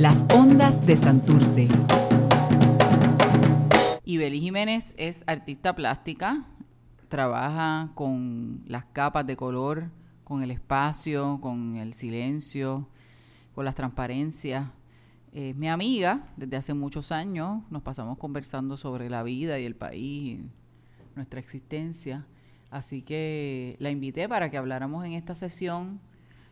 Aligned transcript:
Las 0.00 0.24
ondas 0.34 0.86
de 0.86 0.96
Santurce. 0.96 1.68
Ibeli 4.06 4.40
Jiménez 4.40 4.94
es 4.96 5.22
artista 5.26 5.76
plástica, 5.76 6.46
trabaja 7.10 7.90
con 7.94 8.62
las 8.66 8.86
capas 8.86 9.26
de 9.26 9.36
color, 9.36 9.90
con 10.24 10.42
el 10.42 10.52
espacio, 10.52 11.38
con 11.42 11.76
el 11.76 11.92
silencio, 11.92 12.88
con 13.54 13.66
las 13.66 13.74
transparencias. 13.74 14.70
Es 15.34 15.54
mi 15.54 15.68
amiga 15.68 16.30
desde 16.38 16.56
hace 16.56 16.72
muchos 16.72 17.12
años, 17.12 17.62
nos 17.68 17.82
pasamos 17.82 18.16
conversando 18.16 18.78
sobre 18.78 19.10
la 19.10 19.22
vida 19.22 19.58
y 19.58 19.66
el 19.66 19.76
país, 19.76 20.40
nuestra 21.14 21.40
existencia. 21.40 22.26
Así 22.70 23.02
que 23.02 23.76
la 23.80 23.90
invité 23.90 24.30
para 24.30 24.50
que 24.50 24.56
habláramos 24.56 25.04
en 25.04 25.12
esta 25.12 25.34
sesión 25.34 26.00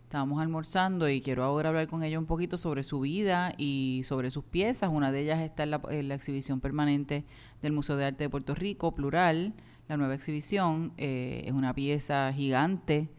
Estábamos 0.09 0.41
almorzando 0.41 1.07
y 1.11 1.21
quiero 1.21 1.45
ahora 1.45 1.69
hablar 1.69 1.87
con 1.87 2.03
ella 2.03 2.19
un 2.19 2.25
poquito 2.25 2.57
sobre 2.57 2.83
su 2.83 3.01
vida 3.01 3.53
y 3.59 4.01
sobre 4.05 4.31
sus 4.31 4.43
piezas. 4.43 4.89
Una 4.91 5.13
de 5.13 5.21
ellas 5.21 5.39
está 5.41 5.65
en 5.65 6.09
la, 6.09 6.15
exhibición 6.15 6.61
permanente 6.61 7.27
del 7.61 7.75
Museo 7.75 7.99
de 7.99 8.07
Arte 8.07 8.25
de 8.25 8.31
Puerto 8.31 8.55
Rico, 8.55 8.95
Plural. 8.95 9.53
La 9.87 9.99
nueva 9.99 10.15
exhibición 10.15 10.95
eh, 10.97 11.43
es 11.45 11.53
una 11.53 11.75
pieza 11.75 12.33
gigante 12.33 13.11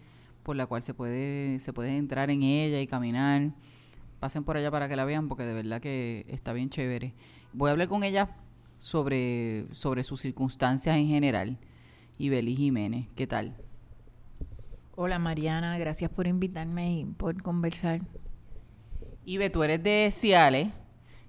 por 0.42 0.56
la 0.56 0.66
cual 0.66 0.82
se 0.82 0.96
puede, 0.96 1.60
se 1.60 1.74
puede 1.74 1.96
entrar 1.96 2.32
en 2.32 2.42
ella 2.42 2.82
y 2.82 2.88
caminar. 2.88 3.52
Pasen 4.20 4.44
por 4.44 4.58
allá 4.58 4.72
para 4.72 4.90
que 4.90 4.96
la 4.96 5.06
vean 5.06 5.28
porque 5.28 5.44
de 5.44 5.54
verdad 5.54 5.82
que 5.82 6.26
está 6.28 6.54
bien 6.54 6.72
chévere. 6.72 7.14
Voy 7.54 7.70
a 7.70 7.74
hablar 7.74 7.88
con 7.88 8.04
ella 8.04 8.36
sobre, 8.80 9.68
sobre 9.74 10.02
sus 10.02 10.22
circunstancias 10.22 10.98
en 10.98 11.06
general. 11.06 11.60
Y 12.18 12.30
Beli 12.30 12.56
Jiménez, 12.56 13.06
¿qué 13.16 13.28
tal? 13.28 13.54
Hola 15.02 15.18
Mariana, 15.18 15.78
gracias 15.78 16.12
por 16.12 16.28
invitarme 16.28 16.92
y 16.92 17.06
por 17.06 17.42
conversar. 17.42 18.02
Ibe, 19.24 19.50
tú 19.50 19.64
eres 19.64 19.82
de 19.82 20.10
Ciales. 20.12 20.74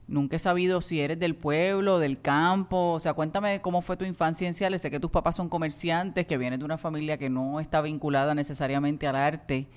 Nunca 0.08 0.34
he 0.34 0.38
sabido 0.40 0.82
si 0.82 1.00
eres 1.00 1.20
del 1.20 1.36
pueblo, 1.36 2.00
del 2.00 2.20
campo. 2.20 2.94
O 2.94 2.98
sea, 2.98 3.14
cuéntame 3.14 3.62
cómo 3.62 3.80
fue 3.80 3.96
tu 3.96 4.04
infancia 4.04 4.48
en 4.48 4.54
Ciales. 4.54 4.82
Sé 4.82 4.90
que 4.90 4.98
tus 4.98 5.12
papás 5.12 5.36
son 5.36 5.48
comerciantes, 5.48 6.26
que 6.26 6.36
vienen 6.36 6.58
de 6.58 6.64
una 6.64 6.78
familia 6.78 7.16
que 7.16 7.30
no 7.30 7.60
está 7.60 7.80
vinculada 7.80 8.34
necesariamente 8.34 9.06
al 9.06 9.14
arte. 9.14 9.68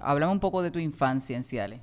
Háblame 0.00 0.30
un 0.30 0.38
poco 0.38 0.62
de 0.62 0.70
tu 0.70 0.78
infancia 0.78 1.36
en 1.36 1.42
Ciales. 1.42 1.80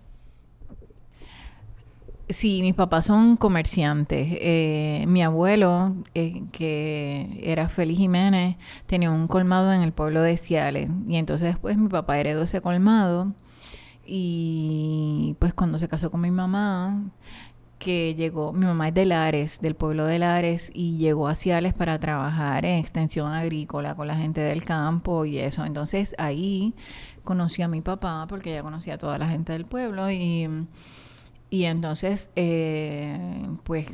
Sí, 2.30 2.62
mis 2.62 2.76
papás 2.76 3.06
son 3.06 3.38
comerciantes. 3.38 4.28
Eh, 4.40 5.04
mi 5.08 5.24
abuelo, 5.24 5.96
eh, 6.14 6.44
que 6.52 7.42
era 7.42 7.70
Félix 7.70 7.98
Jiménez, 8.00 8.58
tenía 8.86 9.10
un 9.10 9.28
colmado 9.28 9.74
en 9.74 9.82
el 9.82 9.94
pueblo 9.94 10.22
de 10.22 10.38
Ciales. 10.38 10.92
Y 11.08 11.16
entonces 11.18 11.48
después 11.48 11.78
mi 11.78 11.88
papá 11.90 12.20
heredó 12.20 12.44
ese 12.44 12.62
colmado. 12.62 13.34
Y 14.06 15.36
pues 15.40 15.54
cuando 15.56 15.80
se 15.80 15.88
casó 15.88 16.12
con 16.12 16.22
mi 16.22 16.32
mamá, 16.32 17.12
que 17.80 18.14
llegó, 18.16 18.54
mi 18.54 18.66
mamá 18.66 18.90
es 18.90 18.94
de 18.94 19.06
Lares, 19.06 19.60
del 19.62 19.76
pueblo 19.76 20.06
de 20.06 20.20
Lares, 20.20 20.72
y 20.74 20.98
llegó 20.98 21.28
a 21.30 21.36
Ciales 21.36 21.74
para 21.74 22.00
trabajar 22.00 22.66
en 22.66 22.78
extensión 22.78 23.32
agrícola 23.34 23.96
con 23.96 24.08
la 24.08 24.16
gente 24.16 24.42
del 24.42 24.64
campo 24.66 25.26
y 25.26 25.40
eso. 25.40 25.66
Entonces 25.66 26.16
ahí 26.20 26.76
conocí 27.24 27.62
a 27.64 27.68
mi 27.68 27.82
papá, 27.82 28.28
porque 28.30 28.52
ella 28.52 28.64
conocía 28.64 28.96
a 28.96 28.98
toda 29.00 29.18
la 29.18 29.28
gente 29.30 29.54
del 29.54 29.66
pueblo 29.66 30.12
y 30.12 30.48
y 31.50 31.66
entonces, 31.66 32.30
eh, 32.36 33.48
pues, 33.64 33.88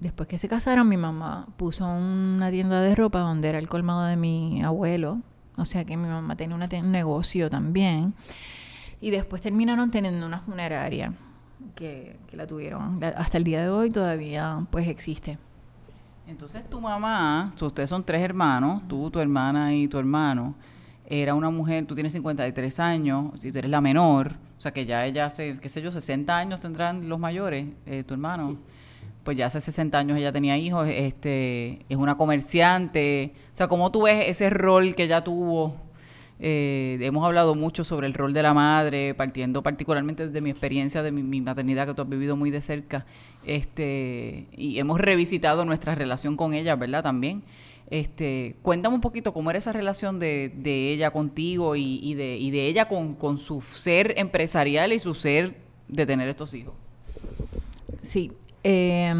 después 0.00 0.28
que 0.28 0.38
se 0.38 0.48
casaron, 0.48 0.88
mi 0.88 0.96
mamá 0.96 1.46
puso 1.56 1.86
una 1.86 2.50
tienda 2.50 2.80
de 2.80 2.94
ropa 2.94 3.20
donde 3.20 3.48
era 3.48 3.58
el 3.58 3.68
colmado 3.68 4.04
de 4.04 4.16
mi 4.16 4.62
abuelo. 4.62 5.20
O 5.56 5.64
sea 5.64 5.84
que 5.84 5.96
mi 5.96 6.08
mamá 6.08 6.36
tenía 6.36 6.56
un 6.56 6.92
negocio 6.92 7.50
también. 7.50 8.14
Y 9.00 9.10
después 9.10 9.42
terminaron 9.42 9.90
teniendo 9.90 10.26
una 10.26 10.40
funeraria 10.40 11.12
que, 11.74 12.18
que 12.28 12.36
la 12.36 12.46
tuvieron. 12.46 13.02
Hasta 13.16 13.38
el 13.38 13.44
día 13.44 13.62
de 13.62 13.68
hoy 13.68 13.90
todavía, 13.90 14.66
pues, 14.70 14.88
existe. 14.88 15.38
Entonces 16.26 16.68
tu 16.68 16.80
mamá, 16.80 17.52
ustedes 17.60 17.88
son 17.88 18.02
tres 18.02 18.20
hermanos, 18.22 18.82
tú, 18.88 19.10
tu 19.10 19.20
hermana 19.20 19.74
y 19.74 19.86
tu 19.86 19.98
hermano 19.98 20.54
era 21.06 21.34
una 21.34 21.50
mujer, 21.50 21.86
tú 21.86 21.94
tienes 21.94 22.12
53 22.12 22.80
años, 22.80 23.40
si 23.40 23.52
tú 23.52 23.58
eres 23.58 23.70
la 23.70 23.80
menor, 23.80 24.34
o 24.58 24.60
sea 24.60 24.72
que 24.72 24.86
ya 24.86 25.06
ella 25.06 25.26
hace, 25.26 25.58
qué 25.60 25.68
sé 25.68 25.82
yo, 25.82 25.90
60 25.90 26.36
años 26.36 26.60
tendrán 26.60 27.08
los 27.08 27.18
mayores, 27.18 27.66
eh, 27.86 28.04
tu 28.04 28.14
hermano. 28.14 28.56
Pues 29.22 29.36
ya 29.36 29.46
hace 29.46 29.60
60 29.60 29.98
años 29.98 30.18
ella 30.18 30.32
tenía 30.32 30.56
hijos, 30.56 30.88
este, 30.88 31.84
es 31.88 31.96
una 31.96 32.16
comerciante. 32.16 33.32
O 33.52 33.56
sea, 33.56 33.66
¿cómo 33.68 33.90
tú 33.90 34.02
ves 34.02 34.28
ese 34.28 34.50
rol 34.50 34.94
que 34.94 35.04
ella 35.04 35.24
tuvo? 35.24 35.74
Eh, 36.38 36.98
hemos 37.00 37.24
hablado 37.24 37.54
mucho 37.54 37.82
sobre 37.82 38.06
el 38.06 38.14
rol 38.14 38.32
de 38.32 38.42
la 38.42 38.54
madre, 38.54 39.14
partiendo 39.14 39.62
particularmente 39.62 40.28
de 40.28 40.40
mi 40.40 40.50
experiencia 40.50 41.02
de 41.02 41.10
mi, 41.10 41.40
maternidad 41.40 41.86
que 41.86 41.94
tú 41.94 42.02
has 42.02 42.08
vivido 42.08 42.36
muy 42.36 42.50
de 42.50 42.60
cerca. 42.60 43.04
Este, 43.46 44.46
y 44.56 44.78
hemos 44.78 45.00
revisitado 45.00 45.64
nuestra 45.64 45.94
relación 45.94 46.36
con 46.36 46.54
ella, 46.54 46.76
¿verdad? 46.76 47.02
También. 47.02 47.42
Este, 47.88 48.56
cuéntame 48.62 48.96
un 48.96 49.00
poquito 49.00 49.32
cómo 49.32 49.50
era 49.50 49.58
esa 49.58 49.72
relación 49.72 50.18
de, 50.18 50.52
ella 50.64 51.12
contigo 51.12 51.76
y, 51.76 52.14
de, 52.14 52.36
y 52.36 52.50
de 52.50 52.66
ella 52.66 52.88
con, 52.88 53.14
con, 53.14 53.38
su 53.38 53.60
ser 53.62 54.14
empresarial 54.16 54.92
y 54.92 54.98
su 54.98 55.14
ser 55.14 55.56
de 55.88 56.06
tener 56.06 56.28
estos 56.28 56.54
hijos. 56.54 56.74
Sí, 58.02 58.32
eh, 58.68 59.14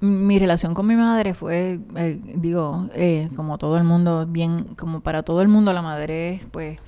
mi 0.00 0.38
relación 0.38 0.72
con 0.72 0.86
mi 0.86 0.96
madre 0.96 1.34
fue, 1.34 1.78
eh, 1.94 2.20
digo, 2.36 2.88
eh, 2.94 3.28
como 3.36 3.58
todo 3.58 3.76
el 3.76 3.84
mundo, 3.84 4.24
bien, 4.26 4.74
como 4.76 5.02
para 5.02 5.22
todo 5.22 5.42
el 5.42 5.48
mundo, 5.48 5.74
la 5.74 5.82
madre 5.82 6.36
es, 6.36 6.46
pues, 6.46 6.80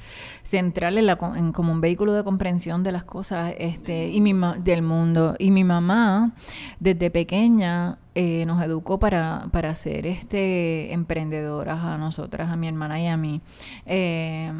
central 0.44 0.96
en, 0.96 1.04
la, 1.04 1.18
en 1.36 1.52
como 1.52 1.72
un 1.72 1.82
vehículo 1.82 2.14
de 2.14 2.24
comprensión 2.24 2.82
de 2.84 2.92
las 2.92 3.04
cosas, 3.04 3.52
este, 3.58 4.08
y 4.08 4.22
mi 4.22 4.32
del 4.60 4.80
mundo. 4.80 5.36
Y 5.38 5.50
mi 5.50 5.62
mamá, 5.62 6.32
desde 6.80 7.10
pequeña, 7.10 7.98
eh, 8.14 8.46
nos 8.46 8.62
educó 8.62 8.98
para, 8.98 9.48
para 9.52 9.74
ser, 9.74 10.06
este, 10.06 10.90
emprendedoras 10.90 11.84
a 11.84 11.98
nosotras, 11.98 12.50
a 12.50 12.56
mi 12.56 12.66
hermana 12.66 12.98
y 12.98 13.08
a 13.08 13.18
mí. 13.18 13.42
Eh, 13.84 14.50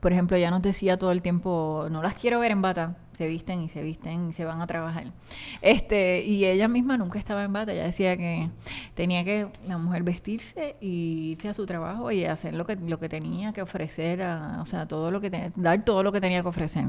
por 0.00 0.12
ejemplo, 0.12 0.36
ella 0.38 0.50
nos 0.50 0.62
decía 0.62 0.98
todo 0.98 1.12
el 1.12 1.20
tiempo, 1.20 1.88
no 1.90 2.02
las 2.02 2.14
quiero 2.14 2.40
ver 2.40 2.52
en 2.52 2.62
bata, 2.62 2.96
se 3.18 3.26
visten 3.26 3.62
y 3.62 3.68
se 3.68 3.82
visten 3.82 4.30
y 4.30 4.32
se 4.32 4.44
van 4.44 4.60
a 4.62 4.66
trabajar. 4.68 5.12
Este, 5.60 6.24
y 6.24 6.44
ella 6.44 6.68
misma 6.68 6.96
nunca 6.96 7.18
estaba 7.18 7.42
en 7.42 7.52
bata, 7.52 7.72
ella 7.72 7.82
decía 7.82 8.16
que 8.16 8.48
tenía 8.94 9.24
que 9.24 9.48
la 9.66 9.76
mujer 9.76 10.04
vestirse 10.04 10.76
y 10.80 11.32
irse 11.32 11.48
a 11.48 11.54
su 11.54 11.66
trabajo 11.66 12.12
y 12.12 12.24
hacer 12.24 12.54
lo 12.54 12.64
que 12.64 12.76
lo 12.76 13.00
que 13.00 13.08
tenía 13.08 13.52
que 13.52 13.60
ofrecer, 13.60 14.22
o 14.60 14.66
sea, 14.66 14.86
todo 14.86 15.10
lo 15.10 15.20
que 15.20 15.50
dar 15.56 15.84
todo 15.84 16.04
lo 16.04 16.12
que 16.12 16.20
tenía 16.20 16.42
que 16.42 16.48
ofrecer. 16.48 16.84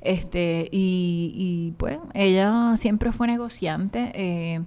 Este, 0.00 0.68
y, 0.70 1.32
y 1.34 1.72
pues 1.72 1.98
ella 2.14 2.76
siempre 2.76 3.10
fue 3.10 3.26
negociante. 3.26 4.12
Eh, 4.14 4.62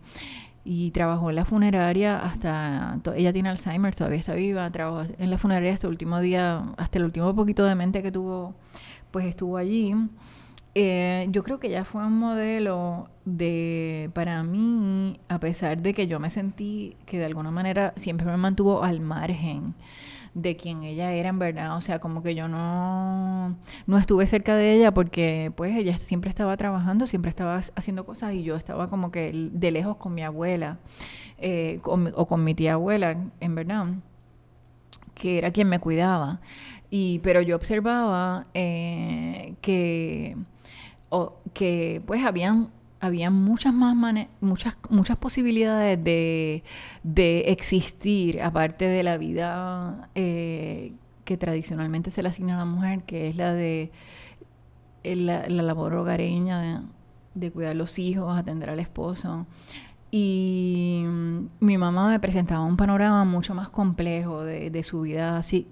y 0.69 0.91
trabajó 0.91 1.29
en 1.29 1.38
la 1.38 1.45
funeraria 1.45 2.19
hasta, 2.19 3.00
ella 3.16 3.31
tiene 3.31 3.47
Alzheimer, 3.47 3.95
todavía 3.95 4.19
está 4.19 4.34
viva, 4.34 4.69
trabajó 4.69 5.09
en 5.18 5.29
la 5.29 5.38
funeraria 5.38 5.74
hasta 5.74 5.88
el 5.88 5.91
último 5.91 6.19
día, 6.19 6.62
hasta 6.75 6.97
el 6.97 7.06
último 7.06 7.34
poquito 7.34 7.63
de 7.63 7.74
mente 7.75 8.03
que 8.03 8.12
tuvo, 8.12 8.53
pues 9.12 9.25
estuvo 9.28 9.56
allí. 9.56 9.95
Eh, 10.79 11.25
yo 11.31 11.41
creo 11.41 11.59
que 11.59 11.69
ella 11.69 11.85
fue 11.85 12.05
un 12.05 12.19
modelo 12.19 13.09
de, 13.25 14.11
para 14.13 14.43
mí, 14.43 15.19
a 15.27 15.39
pesar 15.39 15.81
de 15.81 15.95
que 15.95 16.05
yo 16.05 16.19
me 16.19 16.29
sentí 16.29 16.95
que 17.07 17.17
de 17.17 17.25
alguna 17.25 17.49
manera 17.49 17.93
siempre 17.95 18.27
me 18.27 18.38
mantuvo 18.38 18.83
al 18.83 18.99
margen 18.99 19.73
de 20.35 20.55
quien 20.55 20.83
ella 20.83 21.13
era 21.13 21.29
en 21.29 21.39
verdad, 21.39 21.77
o 21.77 21.81
sea, 21.81 21.97
como 21.97 22.21
que 22.21 22.35
yo 22.35 22.47
no, 22.47 23.57
no 23.88 23.97
estuve 23.97 24.27
cerca 24.27 24.55
de 24.55 24.73
ella 24.73 24.93
porque 24.93 25.51
pues 25.55 25.75
ella 25.75 25.97
siempre 25.97 26.29
estaba 26.29 26.55
trabajando, 26.57 27.07
siempre 27.07 27.29
estaba 27.29 27.59
haciendo 27.75 28.05
cosas 28.05 28.35
y 28.35 28.44
yo 28.44 28.55
estaba 28.55 28.88
como 28.88 29.09
que 29.09 29.31
de 29.33 29.71
lejos 29.71 29.97
con 29.97 30.13
mi 30.13 30.21
abuela 30.21 30.77
eh, 31.39 31.80
o 31.83 32.27
con 32.27 32.44
mi 32.44 32.53
tía 32.53 32.73
abuela, 32.73 33.18
en 33.39 33.56
verdad, 33.56 33.88
que 35.15 35.39
era 35.39 35.50
quien 35.51 35.69
me 35.69 35.80
cuidaba. 35.80 36.39
Y, 36.89 37.19
pero 37.19 37.41
yo 37.41 37.56
observaba 37.56 38.45
eh, 38.53 39.56
que, 39.62 40.38
que 41.54 42.01
pues 42.06 42.25
habían 42.25 42.69
había 43.00 43.30
muchas 43.30 43.74
más 43.74 43.95
muchas 44.42 44.77
muchas 44.89 45.18
posibilidades 45.18 46.04
de, 46.04 46.63
existir 47.45 48.42
aparte 48.42 48.88
de 48.88 49.04
la 49.04 49.18
vida 49.18 50.09
eh, 50.15 50.94
que 51.24 51.38
tradicionalmente 51.38 52.12
se 52.12 52.24
le 52.24 52.30
asigna 52.30 52.56
a 52.56 52.59
la 52.59 52.65
mujer 52.65 53.04
que 53.04 53.27
es 53.27 53.38
la 53.38 53.54
de 53.54 53.92
eh, 55.04 55.15
la, 55.15 55.48
labor 55.48 55.94
hogareña 55.94 56.62
de, 56.62 56.80
de, 57.36 57.51
cuidar 57.51 57.75
los 57.75 58.00
hijos 58.00 58.36
atender 58.38 58.69
al 58.69 58.80
esposo 58.80 59.45
y 60.09 61.04
mi 61.59 61.77
mamá 61.77 62.07
me 62.07 62.19
presentaba 62.19 62.63
un 62.63 62.77
panorama 62.77 63.25
mucho 63.25 63.54
más 63.54 63.68
complejo 63.68 64.44
de, 64.44 64.83
su 64.83 65.01
vida. 65.01 65.38
Así, 65.38 65.68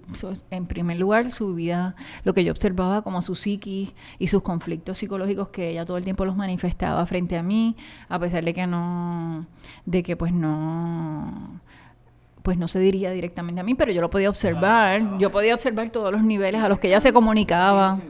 en 0.50 0.66
primer 0.66 0.98
lugar, 0.98 1.30
su 1.30 1.54
vida, 1.54 1.94
lo 2.24 2.34
que 2.34 2.44
yo 2.44 2.52
observaba 2.52 3.02
como 3.02 3.22
su 3.22 3.34
psiquis 3.34 3.94
y 4.18 4.28
sus 4.28 4.42
conflictos 4.42 4.98
psicológicos 4.98 5.48
que 5.48 5.70
ella 5.70 5.86
todo 5.86 5.96
el 5.96 6.04
tiempo 6.04 6.24
los 6.24 6.36
manifestaba 6.36 7.04
frente 7.06 7.36
a 7.36 7.42
mí, 7.42 7.76
a 8.08 8.18
pesar 8.18 8.44
de 8.44 8.52
que 8.52 8.66
no, 8.66 9.46
de 9.86 10.02
que 10.02 10.16
pues 10.16 10.32
no 10.32 11.60
pues 12.42 12.58
no 12.58 12.68
se 12.68 12.78
diría 12.78 13.10
directamente 13.10 13.60
a 13.60 13.64
mí, 13.64 13.74
pero 13.74 13.90
yo 13.90 14.00
lo 14.00 14.08
podía 14.08 14.30
observar, 14.30 15.18
yo 15.18 15.32
podía 15.32 15.52
observar 15.52 15.90
todos 15.90 16.12
los 16.12 16.22
niveles 16.22 16.62
a 16.62 16.68
los 16.68 16.78
que 16.78 16.86
ella 16.86 17.00
se 17.00 17.12
comunicaba. 17.12 17.96
Sí, 17.96 18.02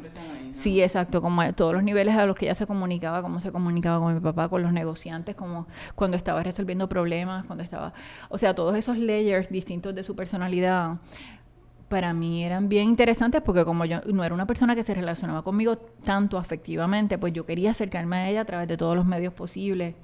exacto, 0.64 1.22
como 1.22 1.52
todos 1.54 1.74
los 1.74 1.82
niveles 1.82 2.16
a 2.16 2.26
los 2.26 2.36
que 2.36 2.46
ella 2.46 2.54
se 2.54 2.66
comunicaba, 2.66 3.22
cómo 3.22 3.40
se 3.40 3.52
comunicaba 3.52 4.00
con 4.00 4.14
mi 4.14 4.20
papá, 4.20 4.48
con 4.48 4.62
los 4.62 4.72
negociantes, 4.72 5.34
como 5.34 5.66
cuando 5.94 6.16
estaba 6.16 6.42
resolviendo 6.42 6.88
problemas, 6.88 7.46
cuando 7.46 7.62
estaba, 7.62 7.92
o 8.28 8.38
sea, 8.38 8.54
todos 8.54 8.76
esos 8.76 8.98
layers 8.98 9.48
distintos 9.48 9.94
de 9.94 10.02
su 10.02 10.16
personalidad 10.16 10.98
para 11.88 12.12
mí 12.12 12.44
eran 12.44 12.68
bien 12.68 12.88
interesantes 12.88 13.40
porque 13.42 13.64
como 13.64 13.84
yo 13.84 14.00
no 14.12 14.24
era 14.24 14.34
una 14.34 14.46
persona 14.46 14.74
que 14.74 14.82
se 14.82 14.92
relacionaba 14.92 15.42
conmigo 15.42 15.76
tanto 15.76 16.36
afectivamente, 16.36 17.16
pues 17.16 17.32
yo 17.32 17.46
quería 17.46 17.70
acercarme 17.70 18.16
a 18.16 18.30
ella 18.30 18.40
a 18.40 18.44
través 18.44 18.66
de 18.66 18.76
todos 18.76 18.96
los 18.96 19.06
medios 19.06 19.32
posibles 19.32 19.94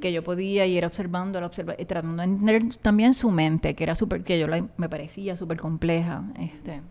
que 0.00 0.12
yo 0.12 0.22
podía 0.22 0.66
y 0.66 0.76
era 0.76 0.88
observando, 0.88 1.38
observa 1.38 1.74
y 1.78 1.84
tratando 1.86 2.22
de 2.22 2.24
entender 2.24 2.76
también 2.82 3.14
su 3.14 3.30
mente, 3.30 3.74
que 3.74 3.84
era 3.84 3.96
súper, 3.96 4.24
que 4.24 4.38
yo 4.38 4.46
me 4.76 4.88
parecía 4.88 5.36
súper 5.36 5.58
compleja. 5.58 6.24
Este. 6.38 6.82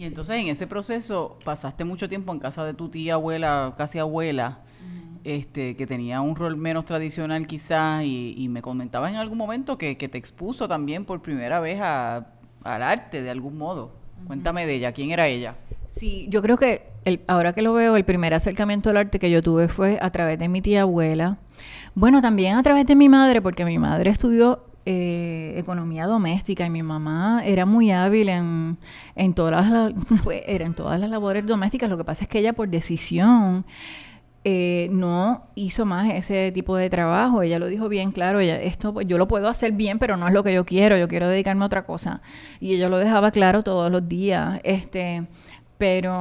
Y 0.00 0.06
entonces 0.06 0.38
en 0.38 0.48
ese 0.48 0.66
proceso 0.66 1.38
pasaste 1.44 1.84
mucho 1.84 2.08
tiempo 2.08 2.32
en 2.32 2.38
casa 2.38 2.64
de 2.64 2.72
tu 2.72 2.88
tía 2.88 3.14
abuela, 3.14 3.74
casi 3.76 3.98
abuela, 3.98 4.60
este, 5.24 5.76
que 5.76 5.86
tenía 5.86 6.22
un 6.22 6.36
rol 6.36 6.56
menos 6.56 6.86
tradicional 6.86 7.46
quizás, 7.46 8.02
y, 8.02 8.46
me 8.48 8.62
comentabas 8.62 9.10
en 9.10 9.18
algún 9.18 9.36
momento 9.36 9.76
que, 9.76 9.98
que 9.98 10.08
te 10.08 10.16
expuso 10.16 10.66
también 10.66 11.04
por 11.04 11.20
primera 11.20 11.60
vez 11.60 11.80
a 11.82 12.28
al 12.64 12.82
arte 12.82 13.20
de 13.20 13.28
algún 13.28 13.58
modo. 13.58 13.92
Cuéntame 14.26 14.66
de 14.66 14.76
ella, 14.76 14.92
¿quién 14.92 15.10
era 15.10 15.28
ella? 15.28 15.56
Sí, 15.88 16.26
yo 16.30 16.40
creo 16.40 16.56
que 16.56 16.86
el, 17.04 17.20
ahora 17.26 17.52
que 17.52 17.60
lo 17.60 17.74
veo, 17.74 17.94
el 17.96 18.06
primer 18.06 18.32
acercamiento 18.32 18.88
al 18.88 18.96
arte 18.96 19.18
que 19.18 19.30
yo 19.30 19.42
tuve 19.42 19.68
fue 19.68 19.98
a 20.00 20.08
través 20.08 20.38
de 20.38 20.48
mi 20.48 20.62
tía 20.62 20.80
abuela. 20.82 21.36
Bueno, 21.94 22.22
también 22.22 22.56
a 22.56 22.62
través 22.62 22.86
de 22.86 22.96
mi 22.96 23.10
madre, 23.10 23.42
porque 23.42 23.66
mi 23.66 23.78
madre 23.78 24.08
estudió 24.08 24.64
eh, 24.86 25.54
economía 25.56 26.06
doméstica 26.06 26.64
y 26.64 26.70
mi 26.70 26.82
mamá 26.82 27.42
era 27.44 27.66
muy 27.66 27.90
hábil 27.90 28.28
en, 28.28 28.78
en, 29.14 29.34
todas 29.34 29.70
las, 29.70 29.92
era 30.46 30.64
en 30.64 30.74
todas 30.74 30.98
las 30.98 31.10
labores 31.10 31.46
domésticas. 31.46 31.90
Lo 31.90 31.96
que 31.96 32.04
pasa 32.04 32.24
es 32.24 32.28
que 32.28 32.38
ella 32.38 32.52
por 32.52 32.68
decisión 32.68 33.64
eh, 34.42 34.88
no 34.90 35.48
hizo 35.54 35.84
más 35.84 36.10
ese 36.12 36.50
tipo 36.52 36.76
de 36.76 36.88
trabajo. 36.88 37.42
Ella 37.42 37.58
lo 37.58 37.66
dijo 37.66 37.88
bien 37.88 38.10
claro, 38.10 38.40
ella, 38.40 38.60
esto 38.60 38.94
pues, 38.94 39.06
yo 39.06 39.18
lo 39.18 39.28
puedo 39.28 39.48
hacer 39.48 39.72
bien, 39.72 39.98
pero 39.98 40.16
no 40.16 40.26
es 40.28 40.32
lo 40.32 40.42
que 40.42 40.54
yo 40.54 40.64
quiero, 40.64 40.96
yo 40.96 41.08
quiero 41.08 41.28
dedicarme 41.28 41.64
a 41.64 41.66
otra 41.66 41.84
cosa. 41.84 42.22
Y 42.58 42.74
ella 42.74 42.88
lo 42.88 42.98
dejaba 42.98 43.30
claro 43.32 43.62
todos 43.62 43.92
los 43.92 44.08
días. 44.08 44.60
Este, 44.64 45.26
pero 45.76 46.12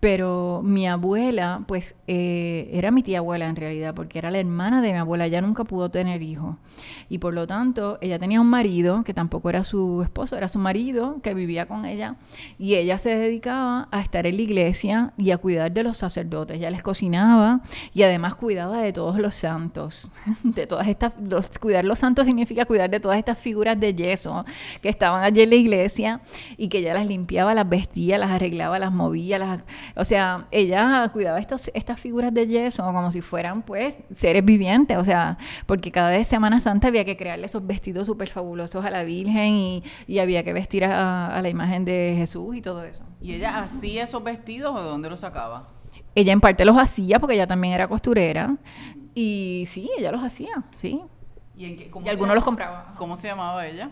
pero 0.00 0.60
mi 0.62 0.86
abuela, 0.86 1.64
pues 1.66 1.96
eh, 2.06 2.70
era 2.72 2.92
mi 2.92 3.02
tía 3.02 3.18
abuela 3.18 3.48
en 3.48 3.56
realidad, 3.56 3.94
porque 3.94 4.18
era 4.18 4.30
la 4.30 4.38
hermana 4.38 4.80
de 4.80 4.92
mi 4.92 4.98
abuela, 4.98 5.26
ella 5.26 5.40
nunca 5.40 5.64
pudo 5.64 5.90
tener 5.90 6.22
hijos. 6.22 6.56
Y 7.08 7.18
por 7.18 7.34
lo 7.34 7.48
tanto, 7.48 7.98
ella 8.00 8.18
tenía 8.18 8.40
un 8.40 8.48
marido, 8.48 9.02
que 9.02 9.12
tampoco 9.12 9.50
era 9.50 9.64
su 9.64 10.02
esposo, 10.02 10.36
era 10.36 10.48
su 10.48 10.60
marido, 10.60 11.20
que 11.22 11.34
vivía 11.34 11.66
con 11.66 11.84
ella. 11.84 12.14
Y 12.58 12.76
ella 12.76 12.98
se 12.98 13.16
dedicaba 13.16 13.88
a 13.90 14.00
estar 14.00 14.26
en 14.26 14.36
la 14.36 14.42
iglesia 14.42 15.12
y 15.16 15.32
a 15.32 15.38
cuidar 15.38 15.72
de 15.72 15.82
los 15.82 15.96
sacerdotes. 15.96 16.58
Ella 16.58 16.70
les 16.70 16.82
cocinaba 16.82 17.60
y 17.92 18.04
además 18.04 18.36
cuidaba 18.36 18.80
de 18.80 18.92
todos 18.92 19.18
los 19.18 19.34
santos. 19.34 20.10
De 20.44 20.66
todas 20.66 20.88
estas, 20.88 21.12
cuidar 21.60 21.84
los 21.84 21.98
santos 21.98 22.26
significa 22.26 22.64
cuidar 22.64 22.90
de 22.90 23.00
todas 23.00 23.18
estas 23.18 23.38
figuras 23.38 23.78
de 23.78 23.94
yeso 23.94 24.44
que 24.82 24.88
estaban 24.88 25.22
allí 25.22 25.42
en 25.42 25.50
la 25.50 25.56
iglesia 25.56 26.20
y 26.56 26.68
que 26.68 26.78
ella 26.78 26.94
las 26.94 27.06
limpiaba, 27.06 27.54
las 27.54 27.68
vestía, 27.68 28.18
las 28.18 28.30
arreglaba, 28.30 28.78
las 28.78 28.92
movía, 28.92 29.38
las 29.38 29.64
o 29.96 30.04
sea, 30.04 30.46
ella 30.50 31.08
cuidaba 31.12 31.38
estos, 31.38 31.70
estas 31.74 32.00
figuras 32.00 32.32
de 32.32 32.46
yeso 32.46 32.82
como 32.84 33.10
si 33.12 33.20
fueran, 33.20 33.62
pues, 33.62 34.00
seres 34.14 34.44
vivientes. 34.44 34.96
O 34.98 35.04
sea, 35.04 35.38
porque 35.66 35.90
cada 35.90 36.10
vez 36.10 36.26
Semana 36.28 36.60
Santa 36.60 36.88
había 36.88 37.04
que 37.04 37.16
crearle 37.16 37.46
esos 37.46 37.66
vestidos 37.66 38.06
súper 38.06 38.28
fabulosos 38.28 38.84
a 38.84 38.90
la 38.90 39.04
Virgen 39.04 39.82
y, 40.06 40.18
había 40.18 40.42
que 40.42 40.52
vestir 40.52 40.84
a, 40.84 41.40
la 41.40 41.48
imagen 41.48 41.84
de 41.84 42.14
Jesús 42.16 42.56
y 42.56 42.62
todo 42.62 42.82
eso. 42.82 43.04
¿Y 43.20 43.34
ella 43.34 43.58
hacía 43.58 44.04
esos 44.04 44.22
vestidos 44.22 44.74
o 44.74 44.82
de 44.82 44.88
dónde 44.88 45.08
los 45.08 45.20
sacaba? 45.20 45.68
Ella 46.14 46.32
en 46.32 46.40
parte 46.40 46.64
los 46.64 46.76
hacía 46.76 47.20
porque 47.20 47.34
ella 47.34 47.46
también 47.46 47.74
era 47.74 47.86
costurera. 47.86 48.56
Y 49.14 49.64
sí, 49.66 49.90
ella 49.98 50.12
los 50.12 50.22
hacía, 50.22 50.64
sí. 50.80 51.00
¿Y, 51.56 51.90
algunos 52.08 52.34
los 52.36 52.44
compraba. 52.44 52.94
¿Cómo 52.96 53.16
se 53.16 53.28
llamaba 53.28 53.66
ella? 53.66 53.90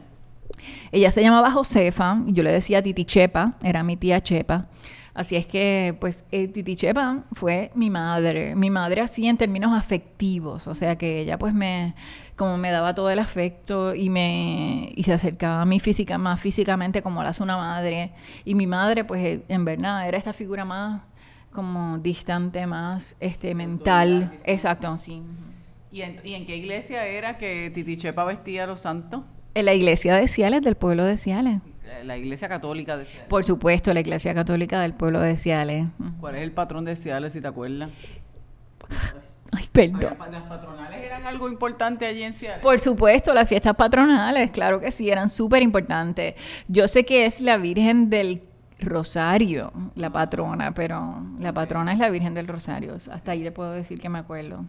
Ella 0.92 1.10
se 1.10 1.22
llamaba 1.22 1.50
Josefa, 1.50 2.22
y 2.26 2.32
yo 2.32 2.42
le 2.42 2.52
decía 2.52 2.82
Titi 2.82 3.04
Chepa, 3.04 3.54
era 3.62 3.82
mi 3.82 3.96
tía 3.96 4.22
Chepa. 4.22 4.68
Así 5.16 5.34
es 5.34 5.46
que, 5.46 5.96
pues, 5.98 6.26
eh, 6.30 6.46
Titi 6.46 6.76
Chepa 6.76 7.24
fue 7.32 7.70
mi 7.74 7.88
madre. 7.88 8.54
Mi 8.54 8.68
madre 8.68 9.00
así 9.00 9.26
en 9.26 9.38
términos 9.38 9.72
afectivos. 9.72 10.66
O 10.66 10.74
sea 10.74 10.96
que 10.98 11.20
ella, 11.20 11.38
pues, 11.38 11.54
me, 11.54 11.94
como 12.36 12.58
me 12.58 12.70
daba 12.70 12.94
todo 12.94 13.08
el 13.08 13.18
afecto 13.18 13.94
y 13.94 14.10
me, 14.10 14.92
y 14.94 15.04
se 15.04 15.14
acercaba 15.14 15.62
a 15.62 15.64
mí 15.64 15.80
física, 15.80 16.18
más 16.18 16.38
físicamente 16.38 17.00
como 17.00 17.22
la 17.22 17.30
hace 17.30 17.42
una 17.42 17.56
madre. 17.56 18.12
Y 18.44 18.54
mi 18.54 18.66
madre, 18.66 19.04
pues, 19.04 19.40
en 19.48 19.64
verdad, 19.64 20.06
era 20.06 20.18
esta 20.18 20.34
figura 20.34 20.66
más 20.66 21.00
como 21.50 21.96
distante, 21.96 22.66
más 22.66 23.16
este 23.18 23.54
mental. 23.54 24.34
Exacto, 24.44 24.98
sí. 24.98 25.22
¿Y 25.90 26.02
en, 26.02 26.16
¿Y 26.24 26.34
en 26.34 26.44
qué 26.44 26.56
iglesia 26.56 27.06
era 27.06 27.38
que 27.38 27.70
Titi 27.70 27.96
Chepa 27.96 28.22
vestía 28.24 28.64
a 28.64 28.66
los 28.66 28.82
santos? 28.82 29.22
En 29.54 29.64
la 29.64 29.72
iglesia 29.72 30.14
de 30.14 30.28
Ciales, 30.28 30.60
del 30.60 30.74
pueblo 30.74 31.06
de 31.06 31.16
Ciales. 31.16 31.62
La 32.04 32.16
iglesia 32.16 32.48
católica 32.48 32.96
de 32.96 33.06
Ciales. 33.06 33.28
Por 33.28 33.44
supuesto, 33.44 33.92
la 33.94 34.00
iglesia 34.00 34.34
católica 34.34 34.80
del 34.80 34.94
pueblo 34.94 35.20
de 35.20 35.36
Ciales. 35.36 35.86
¿Cuál 36.20 36.36
es 36.36 36.42
el 36.42 36.52
patrón 36.52 36.84
de 36.84 36.96
Ciales, 36.96 37.32
si 37.32 37.40
te 37.40 37.48
acuerdas? 37.48 37.90
Ay, 39.52 39.64
perdón. 39.70 40.16
¿Las 40.30 40.42
patronales 40.42 41.04
eran 41.04 41.24
algo 41.26 41.48
importante 41.48 42.06
allí 42.06 42.22
en 42.22 42.32
Ciales? 42.32 42.60
Por 42.60 42.78
supuesto, 42.78 43.32
las 43.32 43.48
fiestas 43.48 43.74
patronales, 43.76 44.50
claro 44.50 44.80
que 44.80 44.90
sí, 44.90 45.10
eran 45.10 45.28
súper 45.28 45.62
importantes. 45.62 46.34
Yo 46.68 46.88
sé 46.88 47.04
que 47.04 47.26
es 47.26 47.40
la 47.40 47.56
Virgen 47.56 48.10
del 48.10 48.42
Rosario, 48.80 49.72
la 49.94 50.10
patrona, 50.10 50.74
pero 50.74 51.22
la 51.38 51.52
patrona 51.52 51.92
es 51.92 51.98
la 51.98 52.10
Virgen 52.10 52.34
del 52.34 52.48
Rosario. 52.48 52.94
Hasta 52.94 53.32
ahí 53.32 53.42
le 53.42 53.52
puedo 53.52 53.72
decir 53.72 54.00
que 54.00 54.08
me 54.08 54.18
acuerdo 54.18 54.64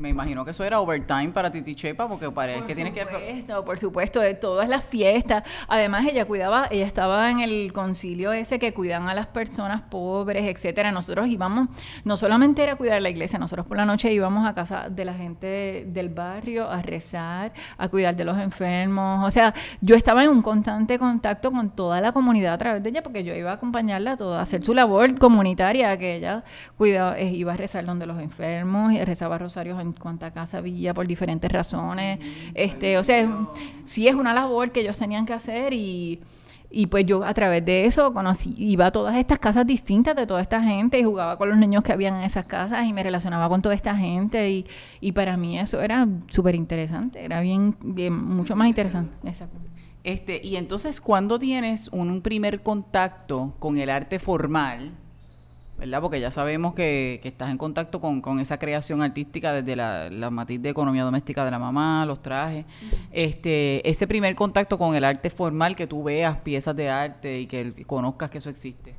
me 0.00 0.08
imagino 0.08 0.44
que 0.44 0.52
eso 0.52 0.64
era 0.64 0.80
overtime 0.80 1.28
para 1.28 1.50
Titi 1.50 1.74
Chepa, 1.74 2.08
porque 2.08 2.30
parece 2.30 2.64
que 2.64 2.74
tiene 2.74 2.92
que... 2.92 3.04
Por 3.04 3.12
supuesto, 3.12 3.64
por 3.64 3.78
supuesto, 3.78 4.20
de 4.20 4.34
todas 4.34 4.68
las 4.68 4.84
fiestas. 4.84 5.44
Además, 5.68 6.06
ella 6.06 6.24
cuidaba, 6.24 6.68
ella 6.70 6.86
estaba 6.86 7.30
en 7.30 7.40
el 7.40 7.72
concilio 7.74 8.32
ese 8.32 8.58
que 8.58 8.72
cuidan 8.72 9.08
a 9.08 9.14
las 9.14 9.26
personas 9.26 9.82
pobres, 9.82 10.44
etcétera. 10.44 10.90
Nosotros 10.90 11.28
íbamos, 11.28 11.68
no 12.04 12.16
solamente 12.16 12.62
era 12.62 12.76
cuidar 12.76 13.02
la 13.02 13.10
iglesia, 13.10 13.38
nosotros 13.38 13.66
por 13.66 13.76
la 13.76 13.84
noche 13.84 14.10
íbamos 14.12 14.46
a 14.46 14.54
casa 14.54 14.88
de 14.88 15.04
la 15.04 15.12
gente 15.12 15.84
del 15.86 16.08
barrio 16.08 16.70
a 16.70 16.80
rezar, 16.80 17.52
a 17.76 17.88
cuidar 17.88 18.16
de 18.16 18.24
los 18.24 18.38
enfermos. 18.38 19.28
O 19.28 19.30
sea, 19.30 19.52
yo 19.82 19.96
estaba 19.96 20.24
en 20.24 20.30
un 20.30 20.40
constante 20.40 20.98
contacto 20.98 21.50
con 21.50 21.70
toda 21.70 22.00
la 22.00 22.12
comunidad 22.12 22.54
a 22.54 22.58
través 22.58 22.82
de 22.82 22.88
ella, 22.88 23.02
porque 23.02 23.22
yo 23.22 23.34
iba 23.34 23.50
a 23.50 23.54
acompañarla 23.54 24.12
a 24.12 24.16
toda, 24.16 24.38
a 24.38 24.42
hacer 24.42 24.62
su 24.62 24.72
labor 24.72 25.18
comunitaria, 25.18 25.96
que 25.98 26.16
ella 26.16 26.42
cuidaba, 26.78 27.18
eh, 27.18 27.28
iba 27.28 27.52
a 27.52 27.56
rezar 27.56 27.84
donde 27.84 28.06
los 28.06 28.18
enfermos, 28.18 28.92
y 28.92 29.04
rezaba 29.04 29.36
rosarios 29.36 29.78
en 29.78 29.89
cuánta 29.92 30.32
casa 30.32 30.58
había 30.58 30.94
por 30.94 31.06
diferentes 31.06 31.50
razones. 31.50 32.18
este, 32.54 32.98
o 32.98 33.04
sea, 33.04 33.48
sí 33.84 34.08
es 34.08 34.14
una 34.14 34.32
labor 34.34 34.70
que 34.70 34.80
ellos 34.80 34.96
tenían 34.98 35.26
que 35.26 35.32
hacer 35.32 35.72
y, 35.72 36.20
y 36.70 36.86
pues 36.86 37.04
yo 37.04 37.24
a 37.24 37.34
través 37.34 37.64
de 37.64 37.84
eso 37.86 38.12
conocí, 38.12 38.54
iba 38.56 38.86
a 38.86 38.90
todas 38.92 39.16
estas 39.16 39.38
casas 39.38 39.66
distintas 39.66 40.14
de 40.14 40.26
toda 40.26 40.40
esta 40.40 40.62
gente 40.62 40.98
y 40.98 41.04
jugaba 41.04 41.36
con 41.36 41.48
los 41.48 41.58
niños 41.58 41.82
que 41.82 41.92
habían 41.92 42.16
en 42.16 42.22
esas 42.22 42.46
casas 42.46 42.86
y 42.86 42.92
me 42.92 43.02
relacionaba 43.02 43.48
con 43.48 43.60
toda 43.60 43.74
esta 43.74 43.96
gente 43.96 44.50
y, 44.50 44.66
y 45.00 45.12
para 45.12 45.36
mí 45.36 45.58
eso 45.58 45.80
era 45.80 46.06
súper 46.28 46.54
interesante, 46.54 47.24
era 47.24 47.40
bien, 47.40 47.76
bien, 47.82 48.14
mucho 48.14 48.54
más 48.54 48.68
interesante. 48.68 49.12
Exacto. 49.28 49.58
Este, 50.02 50.40
y 50.42 50.56
entonces, 50.56 51.00
cuando 51.00 51.38
tienes 51.38 51.88
un 51.88 52.22
primer 52.22 52.62
contacto 52.62 53.54
con 53.58 53.76
el 53.76 53.90
arte 53.90 54.18
formal, 54.18 54.92
¿verdad? 55.80 56.02
Porque 56.02 56.20
ya 56.20 56.30
sabemos 56.30 56.74
que, 56.74 57.20
estás 57.24 57.50
en 57.50 57.56
contacto 57.56 58.00
con, 58.00 58.38
esa 58.38 58.58
creación 58.58 59.02
artística 59.02 59.52
desde 59.52 59.74
la, 59.76 60.30
matiz 60.30 60.60
de 60.60 60.68
economía 60.68 61.04
doméstica 61.04 61.44
de 61.44 61.50
la 61.50 61.58
mamá, 61.58 62.04
los 62.06 62.20
trajes. 62.20 62.66
Este, 63.10 63.88
ese 63.88 64.06
primer 64.06 64.34
contacto 64.34 64.78
con 64.78 64.94
el 64.94 65.04
arte 65.04 65.30
formal, 65.30 65.74
que 65.74 65.86
tú 65.86 66.04
veas 66.04 66.36
piezas 66.38 66.76
de 66.76 66.90
arte 66.90 67.40
y 67.40 67.46
que 67.46 67.84
conozcas 67.86 68.30
que 68.30 68.38
eso 68.38 68.50
existe. 68.50 68.94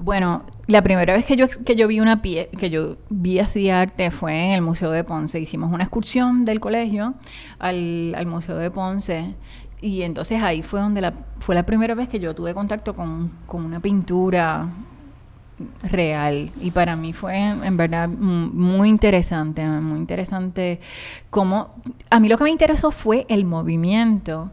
Bueno, 0.00 0.44
la 0.66 0.82
primera 0.82 1.14
vez 1.14 1.24
que 1.24 1.34
yo, 1.34 1.46
que 1.48 1.74
yo 1.74 1.88
vi 1.88 1.98
una 1.98 2.22
pie, 2.22 2.50
que 2.56 2.70
yo 2.70 2.98
vi 3.08 3.40
así 3.40 3.68
arte 3.68 4.12
fue 4.12 4.44
en 4.44 4.52
el 4.52 4.60
Museo 4.60 4.92
de 4.92 5.02
Ponce. 5.02 5.40
Hicimos 5.40 5.72
una 5.72 5.84
excursión 5.84 6.44
del 6.44 6.60
colegio 6.60 7.14
al, 7.58 8.14
al 8.14 8.26
Museo 8.26 8.56
de 8.56 8.70
Ponce 8.70 9.34
y 9.80 10.02
entonces 10.02 10.40
ahí 10.40 10.62
fue 10.62 10.80
donde 10.80 11.00
la, 11.00 11.14
fue 11.40 11.56
la 11.56 11.64
primera 11.64 11.96
vez 11.96 12.08
que 12.08 12.20
yo 12.20 12.32
tuve 12.34 12.54
contacto 12.54 12.94
con, 12.94 13.32
con 13.46 13.64
una 13.64 13.80
pintura 13.80 14.68
real 15.82 16.50
y 16.60 16.70
para 16.70 16.96
mí 16.96 17.12
fue 17.12 17.36
en 17.36 17.76
verdad 17.76 18.08
muy 18.08 18.88
interesante, 18.88 19.64
muy 19.66 19.98
interesante 19.98 20.80
como 21.30 21.74
a 22.10 22.20
mí 22.20 22.28
lo 22.28 22.38
que 22.38 22.44
me 22.44 22.50
interesó 22.50 22.90
fue 22.90 23.26
el 23.28 23.44
movimiento 23.44 24.50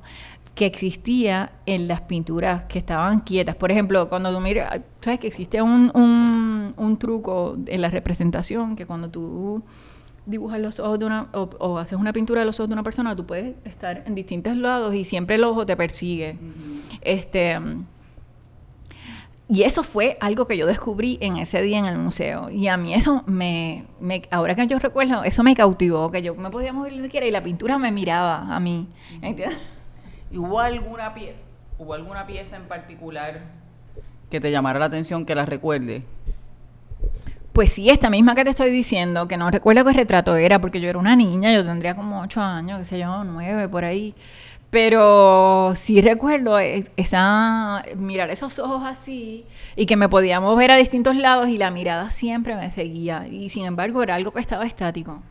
que 0.56 0.66
existía 0.66 1.52
en 1.66 1.88
las 1.88 2.02
pinturas 2.02 2.64
que 2.64 2.80
estaban 2.80 3.20
quietas. 3.20 3.56
Por 3.56 3.72
ejemplo, 3.72 4.08
cuando 4.08 4.34
tú 4.34 4.40
miras, 4.40 4.80
sabes 5.02 5.20
que 5.20 5.28
existe 5.28 5.62
un, 5.62 5.92
un, 6.78 6.98
truco 6.98 7.58
en 7.68 7.82
la 7.82 7.90
representación 7.90 8.78
que 8.78 8.86
cuando 8.86 9.10
tú 9.10 9.62
dibujas 10.26 10.62
los 10.62 10.80
ojos 10.80 10.98
de 10.98 11.06
una 11.06 11.28
o, 11.34 11.78
haces 11.78 12.00
una 12.00 12.14
pintura 12.14 12.40
de 12.40 12.46
los 12.46 12.58
ojos 12.60 12.70
de 12.70 12.74
una 12.74 12.84
persona, 12.84 13.16
tú 13.16 13.26
puedes 13.26 13.56
estar 13.66 14.04
en 14.08 14.16
distintos 14.16 14.56
lados 14.56 14.96
y 14.96 15.04
siempre 15.04 15.36
el 15.36 15.44
ojo 15.44 15.66
te 15.66 15.76
persigue. 15.76 16.38
Este 17.02 17.60
y 19.48 19.62
eso 19.64 19.84
fue 19.84 20.18
algo 20.22 20.48
que 20.48 20.58
yo 20.58 20.66
descubrí 20.66 21.20
en 21.22 21.38
ese 21.38 21.62
día 21.62 21.78
en 21.78 21.86
el 21.86 22.00
museo. 22.00 22.50
Y 22.50 22.68
a 22.68 22.78
mí 22.78 22.96
eso 22.96 23.24
me, 23.28 23.86
me 24.00 24.24
ahora 24.32 24.56
que 24.56 24.66
yo 24.66 24.80
recuerdo, 24.80 25.24
eso 25.24 25.44
me 25.44 25.56
cautivó, 25.56 26.10
que 26.10 26.24
yo 26.24 26.34
me 26.34 26.50
podía 26.50 26.74
mover 26.74 26.94
donde 26.94 27.10
quiera 27.10 27.28
y 27.28 27.32
la 27.32 27.44
pintura 27.44 27.78
me 27.78 27.92
miraba 27.92 28.56
a 28.56 28.60
mí. 28.60 28.88
¿entiendes? 29.22 29.58
¿Y 30.32 30.38
hubo 30.38 30.60
alguna 30.60 31.14
pieza, 31.14 31.42
hubo 31.78 31.94
alguna 31.94 32.26
pieza 32.26 32.56
en 32.56 32.64
particular 32.64 33.42
que 34.32 34.40
te 34.40 34.50
llamara 34.50 34.80
la 34.80 34.86
atención 34.86 35.26
que 35.26 35.36
la 35.36 35.46
recuerde? 35.46 36.04
Pues 37.54 37.72
sí, 37.72 37.90
esta 37.90 38.10
misma 38.10 38.36
que 38.36 38.44
te 38.44 38.50
estoy 38.50 38.72
diciendo, 38.72 39.28
que 39.28 39.38
no 39.38 39.50
recuerdo 39.50 39.86
qué 39.86 39.94
retrato 39.94 40.36
era, 40.36 40.60
porque 40.60 40.82
yo 40.82 40.90
era 40.90 40.98
una 40.98 41.16
niña, 41.16 41.54
yo 41.54 41.64
tendría 41.64 41.96
como 41.96 42.20
ocho 42.20 42.42
años, 42.42 42.80
qué 42.80 42.86
sé 42.86 43.00
yo, 43.00 43.24
nueve, 43.24 43.70
por 43.70 43.86
ahí. 43.86 44.14
Pero 44.76 45.72
sí 45.78 46.02
recuerdo 46.02 46.60
e, 46.60 46.84
esa 46.98 47.82
mirar 47.96 48.30
esos 48.30 48.60
ojos 48.60 48.82
así 48.84 49.46
y 49.78 49.86
que 49.86 49.96
me 49.96 50.10
podía 50.10 50.42
mover 50.42 50.70
a 50.70 50.76
distintos 50.76 51.16
lados 51.16 51.48
y 51.48 51.58
la 51.58 51.72
mirada 51.72 52.12
siempre 52.12 52.58
me 52.58 52.70
seguía. 52.70 53.26
Y 53.26 53.48
sin 53.48 53.64
embargo 53.64 54.04
era 54.04 54.16
algo 54.16 54.32
que 54.32 54.42
estaba 54.42 54.66
estático. 54.66 55.22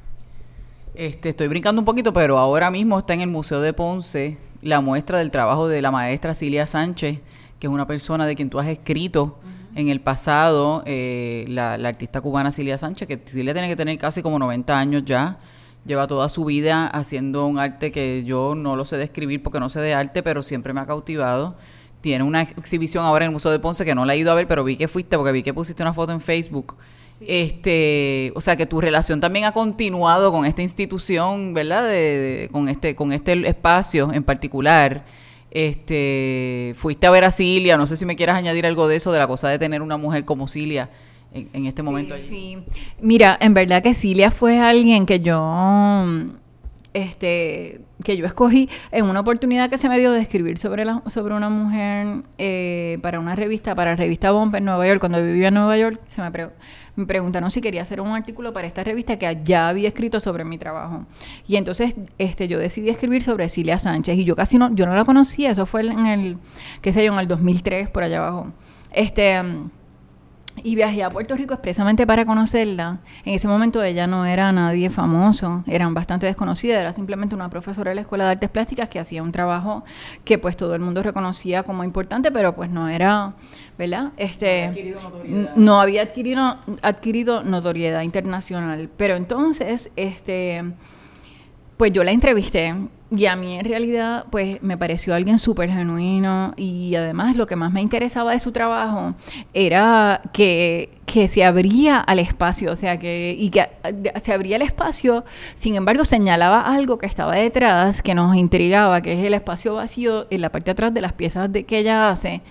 Este, 0.95 1.29
estoy 1.29 1.49
brincando 1.49 1.79
un 1.79 1.85
poquito, 1.85 2.11
pero 2.15 2.39
ahora 2.39 2.71
mismo 2.71 2.99
está 2.99 3.13
en 3.13 3.21
el 3.21 3.29
Museo 3.29 3.61
de 3.61 3.75
Ponce 3.75 4.39
la 4.63 4.81
muestra 4.81 5.19
del 5.19 5.31
trabajo 5.31 5.69
de 5.69 5.83
la 5.83 5.91
maestra 5.91 6.33
Cilia 6.33 6.67
Sánchez, 6.67 7.21
que 7.61 7.67
es 7.67 7.71
una 7.71 7.87
persona 7.87 8.25
de 8.25 8.37
quien 8.37 8.49
tú 8.49 8.59
has 8.59 8.69
escrito 8.69 9.41
en 9.75 9.91
el 9.91 10.01
pasado, 10.01 10.83
eh, 10.87 11.45
la, 11.49 11.77
la 11.77 11.91
artista 11.91 12.23
cubana 12.23 12.51
Cilia 12.51 12.79
Sánchez, 12.79 13.07
que 13.07 13.19
Cilia 13.19 13.53
tiene 13.53 13.69
que 13.69 13.77
tener 13.77 13.99
casi 13.99 14.23
como 14.23 14.39
90 14.39 14.79
años 14.79 15.05
ya 15.05 15.37
lleva 15.85 16.07
toda 16.07 16.29
su 16.29 16.45
vida 16.45 16.87
haciendo 16.87 17.47
un 17.47 17.59
arte 17.59 17.93
que 17.93 18.25
yo 18.25 18.55
no 18.55 18.77
lo 18.77 18.85
sé 18.85 18.97
describir 18.97 19.43
porque 19.43 19.61
no 19.61 19.69
sé 19.69 19.81
de 19.81 19.95
arte, 19.95 20.23
pero 20.23 20.43
siempre 20.43 20.73
me 20.73 20.81
ha 20.81 20.87
cautivado. 20.87 21.57
Tiene 22.01 22.25
una 22.25 22.43
exhibición 22.43 23.05
ahora 23.05 23.25
en 23.25 23.31
el 23.31 23.33
Museo 23.33 23.51
de 23.51 23.59
Ponce 23.59 23.85
que 23.85 23.95
no 23.95 24.05
la 24.05 24.15
he 24.15 24.19
ido 24.19 24.31
a 24.31 24.35
ver, 24.35 24.47
pero 24.47 24.65
vi 24.65 24.77
que 24.77 24.89
fuiste 24.89 25.17
porque 25.17 25.33
vi 25.33 25.43
que 25.43 25.55
pusiste 25.55 25.83
una 25.83 25.95
foto 25.95 26.13
en 26.13 26.21
Facebook. 26.21 26.77
Este, 27.21 28.33
o 28.35 28.41
sea 28.41 28.57
que 28.57 28.67
tu 28.67 28.81
relación 28.81 29.21
también 29.21 29.45
ha 29.45 29.53
continuado 29.53 30.33
con 30.33 30.45
esta 30.45 30.63
institución, 30.63 31.55
¿verdad? 31.55 31.89
De, 31.89 32.49
con 32.53 32.69
este 32.69 32.95
con 32.95 33.13
este 33.13 33.49
espacio 33.49 34.13
en 34.13 34.25
particular. 34.25 35.05
Este, 35.51 36.75
fuiste 36.77 37.07
a 37.07 37.11
ver 37.11 37.25
a 37.25 37.31
Cilia, 37.31 37.77
no 37.77 37.87
sé 37.87 37.97
si 37.97 38.05
me 38.05 38.17
quieras 38.17 38.37
añadir 38.37 38.67
algo 38.67 38.89
de 38.89 38.97
eso 38.97 39.13
de 39.13 39.21
la 39.21 39.29
cosa 39.29 39.49
de 39.49 39.59
tener 39.59 39.83
una 39.83 39.97
mujer 39.97 40.25
como 40.25 40.49
Cilia 40.49 40.91
en, 41.35 41.67
este 41.67 41.83
momento. 41.83 42.15
Sí, 42.29 42.59
mira, 43.01 43.37
en 43.41 43.55
verdad 43.55 43.83
que 43.83 43.93
Cilia 43.95 44.31
fue 44.31 44.61
alguien 44.61 45.05
que 45.05 45.21
yo 45.21 45.41
este 46.95 47.81
que 48.05 48.17
yo 48.17 48.25
escogí 48.27 48.69
en 48.93 49.07
una 49.07 49.21
oportunidad 49.21 49.69
que 49.69 49.79
se 49.79 49.89
me 49.89 49.99
dio 49.99 50.13
de 50.13 50.21
escribir 50.21 50.59
sobre 50.59 50.85
la, 50.85 51.03
sobre 51.09 51.35
una 51.35 51.49
mujer 51.49 52.23
eh, 52.39 52.99
para 53.03 53.19
una 53.19 53.35
revista, 53.35 53.75
para 53.75 53.91
la 53.91 53.97
revista 53.97 54.31
Bomba 54.31 54.59
en 54.59 54.67
Nueva 54.67 54.87
York, 54.87 55.01
cuando 55.01 55.23
vivía 55.23 55.49
en 55.49 55.55
Nueva 55.55 55.77
York, 55.77 56.01
se 56.11 56.23
me, 56.23 56.31
me 56.97 57.07
preguntaron 57.07 57.51
si 57.51 57.61
quería 57.61 57.83
hacer 57.83 58.01
un 58.01 58.09
artículo 58.09 58.53
para 58.53 58.67
esta 58.67 58.85
revista 58.85 59.19
que 59.19 59.41
ya 59.43 59.69
había 59.69 59.89
escrito 59.89 60.21
sobre 60.21 60.45
mi 60.45 60.59
trabajo. 60.59 61.07
Y 61.49 61.57
entonces 61.57 61.97
este 62.19 62.47
yo 62.47 62.59
decidí 62.59 62.91
escribir 62.91 63.23
sobre 63.25 63.49
Cilia 63.49 63.79
Sánchez 63.79 64.17
y 64.19 64.25
yo 64.25 64.37
casi 64.37 64.59
no, 64.59 64.73
yo 64.75 64.87
no 64.87 64.95
la 64.95 65.05
conocía, 65.05 65.51
eso 65.51 65.67
fue 65.67 65.81
en 65.81 66.07
el, 66.07 66.37
qué 66.81 66.93
sé 66.93 67.05
yo, 67.05 67.13
en 67.13 67.19
el 67.19 67.27
2003 67.27 67.89
por 67.89 68.05
allá 68.05 68.19
abajo. 68.19 68.53
Este 68.93 69.43
y 70.63 70.75
viajé 70.77 71.03
a 71.03 71.11
Puerto 71.11 71.37
Rico 71.37 71.55
expresamente 71.55 72.07
para 72.07 72.25
conocerla. 72.25 72.99
En 73.25 73.35
ese 73.35 73.49
momento 73.49 73.83
ella 73.83 74.07
no 74.07 74.25
era 74.25 74.53
nadie 74.53 74.91
famoso, 74.91 75.65
eran 75.67 75.95
bastante 75.95 76.27
desconocida, 76.27 76.81
era 76.81 76.93
simplemente 76.93 77.35
una 77.35 77.51
profesora 77.51 77.91
de 77.91 77.97
la 77.97 78.01
Escuela 78.03 78.25
de 78.25 78.31
Artes 78.33 78.51
Plásticas 78.51 78.89
que 78.89 79.01
hacía 79.01 79.23
un 79.23 79.33
trabajo 79.33 79.85
que 80.25 80.39
pues 80.39 80.57
todo 80.57 80.75
el 80.75 80.81
mundo 80.81 81.03
reconocía 81.03 81.63
como 81.65 81.85
importante, 81.85 82.31
pero 82.31 82.55
pues 82.55 82.71
no 82.71 82.89
era, 82.89 83.35
¿verdad? 83.77 84.13
Este 84.17 84.95
no 85.57 85.81
había 85.81 86.03
adquirido 86.03 86.59
adquirido 86.83 87.43
notoriedad 87.43 88.03
internacional, 88.03 88.89
pero 88.97 89.17
entonces 89.17 89.91
este 89.97 90.63
pues 91.77 91.93
yo 91.93 92.05
la 92.05 92.13
entrevisté 92.13 92.75
y 93.17 93.27
a 93.27 93.37
mí 93.37 93.59
en 93.59 93.65
realidad 93.65 94.27
pues 94.31 94.63
me 94.63 94.77
pareció 94.77 95.15
alguien 95.15 95.39
súper 95.39 95.71
genuino 95.71 96.55
y 96.57 96.95
además 96.95 97.37
lo 97.37 97.47
que 97.47 97.57
más 97.57 97.73
me 97.73 97.81
interesaba 97.81 98.33
de 98.33 98.41
su 98.41 98.53
trabajo 98.53 99.15
era 99.53 100.23
que, 100.33 100.91
que 101.07 101.29
se 101.29 101.45
abría 101.45 101.99
al 101.99 102.19
espacio, 102.19 102.73
o 102.73 102.77
sea, 102.77 102.99
que, 102.99 103.37
y 103.39 103.51
que 103.51 103.69
se 104.23 104.33
abría 104.33 104.57
el 104.57 104.63
espacio, 104.63 105.25
sin 105.55 105.75
embargo 105.75 106.05
señalaba 106.05 106.61
algo 106.61 106.99
que 106.99 107.07
estaba 107.07 107.35
detrás 107.35 108.03
que 108.03 108.15
nos 108.15 108.37
intrigaba, 108.37 109.01
que 109.01 109.13
es 109.13 109.25
el 109.25 109.35
espacio 109.35 109.75
vacío 109.75 110.27
en 110.31 110.41
la 110.41 110.51
parte 110.51 110.67
de 110.67 110.73
atrás 110.73 110.95
de 110.95 111.01
las 111.01 111.13
piezas 111.13 111.53
de, 111.53 111.65
que 111.65 111.79
ella 111.79 112.11
hace 112.11 112.43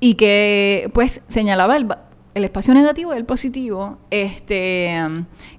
y 0.00 0.14
que 0.14 0.90
pues 0.92 1.22
señalaba 1.28 1.76
el, 1.76 1.88
el 2.34 2.44
espacio 2.44 2.74
negativo 2.74 3.14
y 3.14 3.16
el 3.16 3.24
positivo, 3.24 3.98
este, 4.10 4.98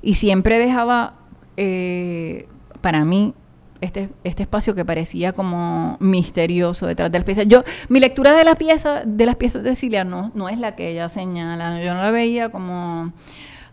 y 0.01 0.15
siempre 0.15 0.59
dejaba... 0.59 1.13
Eh, 1.59 2.47
para 2.81 3.03
mí 3.03 3.33
este, 3.81 4.09
este 4.23 4.43
espacio 4.43 4.75
que 4.75 4.85
parecía 4.85 5.33
como 5.33 5.97
misterioso 5.99 6.87
detrás 6.87 7.11
de 7.11 7.19
las 7.19 7.25
piezas. 7.25 7.47
Yo, 7.47 7.63
mi 7.89 7.99
lectura 7.99 8.33
de 8.33 8.43
las 8.43 8.55
piezas, 8.55 9.03
de 9.05 9.25
las 9.25 9.35
piezas 9.35 9.63
de 9.63 9.75
Cilia 9.75 10.03
no, 10.03 10.31
no 10.33 10.49
es 10.49 10.59
la 10.59 10.75
que 10.75 10.89
ella 10.89 11.09
señala. 11.09 11.83
Yo 11.83 11.93
no 11.93 12.01
la 12.01 12.11
veía 12.11 12.49
como 12.49 13.13